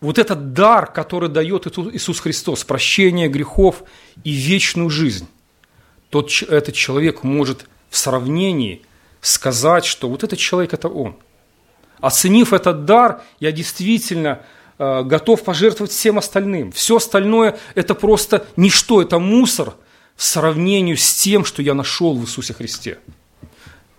вот 0.00 0.18
этот 0.18 0.52
дар, 0.52 0.90
который 0.90 1.28
дает 1.28 1.66
Иисус 1.66 2.20
Христос, 2.20 2.64
прощение 2.64 3.28
грехов 3.28 3.82
и 4.24 4.32
вечную 4.32 4.88
жизнь, 4.88 5.28
тот, 6.10 6.30
этот 6.42 6.74
человек 6.74 7.22
может 7.22 7.66
в 7.90 7.96
сравнении 7.96 8.82
сказать, 9.22 9.86
что 9.86 10.10
вот 10.10 10.24
этот 10.24 10.38
человек– 10.38 10.72
это 10.74 10.88
он. 10.88 11.16
Оценив 12.00 12.52
этот 12.52 12.84
дар, 12.84 13.22
я 13.40 13.52
действительно 13.52 14.42
э, 14.78 15.02
готов 15.04 15.44
пожертвовать 15.44 15.92
всем 15.92 16.18
остальным. 16.18 16.72
Все 16.72 16.96
остальное– 16.96 17.58
это 17.74 17.94
просто 17.94 18.44
ничто, 18.56 19.00
это 19.00 19.18
мусор 19.20 19.74
в 20.16 20.24
сравнении 20.24 20.96
с 20.96 21.14
тем, 21.14 21.44
что 21.44 21.62
я 21.62 21.72
нашел 21.72 22.16
в 22.18 22.24
Иисусе 22.24 22.52
Христе. 22.52 22.98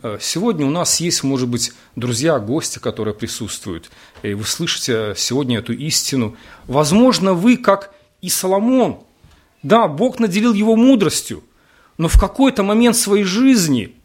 Э, 0.02 0.18
сегодня 0.20 0.66
у 0.68 0.70
нас 0.70 1.00
есть, 1.00 1.24
может 1.24 1.48
быть, 1.48 1.72
друзья, 1.96 2.38
гости, 2.40 2.80
которые 2.80 3.14
присутствуют, 3.14 3.90
и 4.22 4.34
вы 4.34 4.44
слышите 4.44 5.14
сегодня 5.16 5.60
эту 5.60 5.72
истину. 5.72 6.36
Возможно, 6.68 7.34
вы, 7.34 7.56
как 7.56 7.96
и 8.22 8.28
Соломон, 8.28 9.00
да, 9.64 9.88
Бог 9.88 10.20
наделил 10.20 10.54
его 10.54 10.76
мудростью, 10.76 11.46
но 11.98 12.10
в 12.10 12.20
какой-то 12.20 12.64
момент 12.64 12.98
своей 12.98 13.24
жизни 13.24 13.96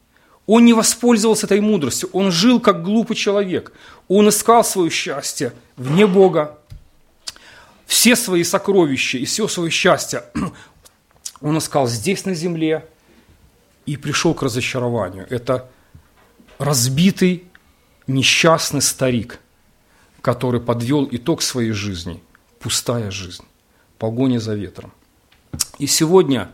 он 0.48 0.64
не 0.64 0.72
воспользовался 0.72 1.44
этой 1.46 1.60
мудростью, 1.60 2.08
он 2.12 2.32
жил 2.32 2.58
как 2.58 2.82
глупый 2.82 3.14
человек, 3.14 3.70
он 4.08 4.30
искал 4.30 4.64
свое 4.64 4.90
счастье 4.90 5.52
вне 5.76 6.06
Бога, 6.06 6.58
все 7.86 8.16
свои 8.16 8.42
сокровища 8.42 9.18
и 9.18 9.26
все 9.26 9.46
свое 9.46 9.70
счастье 9.70 10.24
он 11.42 11.58
искал 11.58 11.86
здесь 11.86 12.24
на 12.24 12.34
земле 12.34 12.88
и 13.84 13.98
пришел 13.98 14.32
к 14.32 14.42
разочарованию. 14.42 15.26
Это 15.28 15.68
разбитый, 16.58 17.44
несчастный 18.06 18.80
старик, 18.80 19.40
который 20.22 20.62
подвел 20.62 21.06
итог 21.10 21.42
своей 21.42 21.72
жизни, 21.72 22.22
пустая 22.58 23.10
жизнь, 23.10 23.44
погоня 23.98 24.38
за 24.38 24.54
ветром. 24.54 24.94
И 25.78 25.86
сегодня 25.86 26.50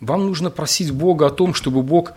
вам 0.00 0.26
нужно 0.26 0.50
просить 0.50 0.90
Бога 0.90 1.26
о 1.26 1.30
том, 1.30 1.54
чтобы 1.54 1.82
Бог 1.82 2.12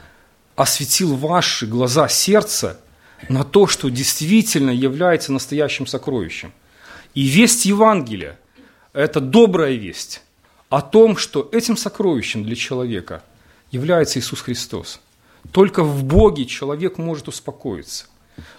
осветил 0.57 1.15
ваши 1.15 1.65
глаза 1.65 2.09
сердца 2.09 2.81
на 3.29 3.45
то, 3.45 3.65
что 3.65 3.87
действительно 3.87 4.71
является 4.71 5.31
настоящим 5.31 5.87
сокровищем. 5.87 6.51
И 7.13 7.23
весть 7.23 7.63
Евангелия– 7.63 8.37
это 8.93 9.21
добрая 9.21 9.75
весть 9.75 10.21
о 10.67 10.81
том, 10.81 11.15
что 11.15 11.47
этим 11.53 11.77
сокровищем 11.77 12.43
для 12.43 12.57
человека 12.57 13.23
является 13.71 14.19
Иисус 14.19 14.41
Христос– 14.41 14.99
только 15.51 15.83
в 15.83 16.03
Боге 16.03 16.45
человек 16.45 16.97
может 16.97 17.27
успокоиться. 17.27 18.05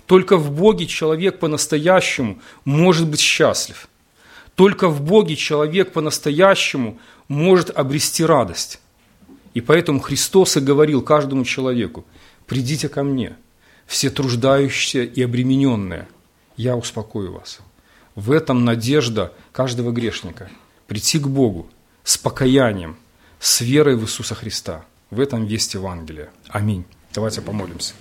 Только 0.07 0.37
в 0.37 0.51
Боге 0.51 0.87
человек 0.87 1.39
по-настоящему 1.39 2.41
может 2.65 3.09
быть 3.09 3.21
счастлив. 3.21 3.89
Только 4.55 4.89
в 4.89 5.03
Боге 5.03 5.37
человек 5.37 5.93
по-настоящему 5.93 6.99
может 7.29 7.71
обрести 7.71 8.25
радость. 8.25 8.81
И 9.59 9.61
поэтому 9.61 9.99
Христос 9.99 10.57
и 10.57 10.61
говорил 10.61 11.03
каждому 11.03 11.45
человеку, 11.45 12.05
«Придите 12.47 12.89
ко 12.89 13.03
мне, 13.03 13.35
все 13.89 14.09
труждающиеся 14.09 15.03
и 15.03 15.21
обремененные, 15.21 16.07
я 16.57 16.77
успокою 16.77 17.33
вас». 17.33 17.59
В 18.15 18.31
этом 18.31 18.65
надежда 18.65 19.33
каждого 19.51 19.91
грешника– 19.91 20.49
прийти 20.87 21.19
к 21.19 21.27
Богу 21.27 21.69
с 22.05 22.17
покаянием, 22.17 22.99
с 23.41 23.61
верой 23.61 23.97
в 23.97 24.05
Иисуса 24.05 24.37
Христа– 24.37 24.85
в 25.11 25.19
этом 25.19 25.45
весть 25.45 25.75
Евангелия. 25.75 26.31
Аминь. 26.51 26.85
Давайте 27.13 27.43
помолимся. 27.43 27.95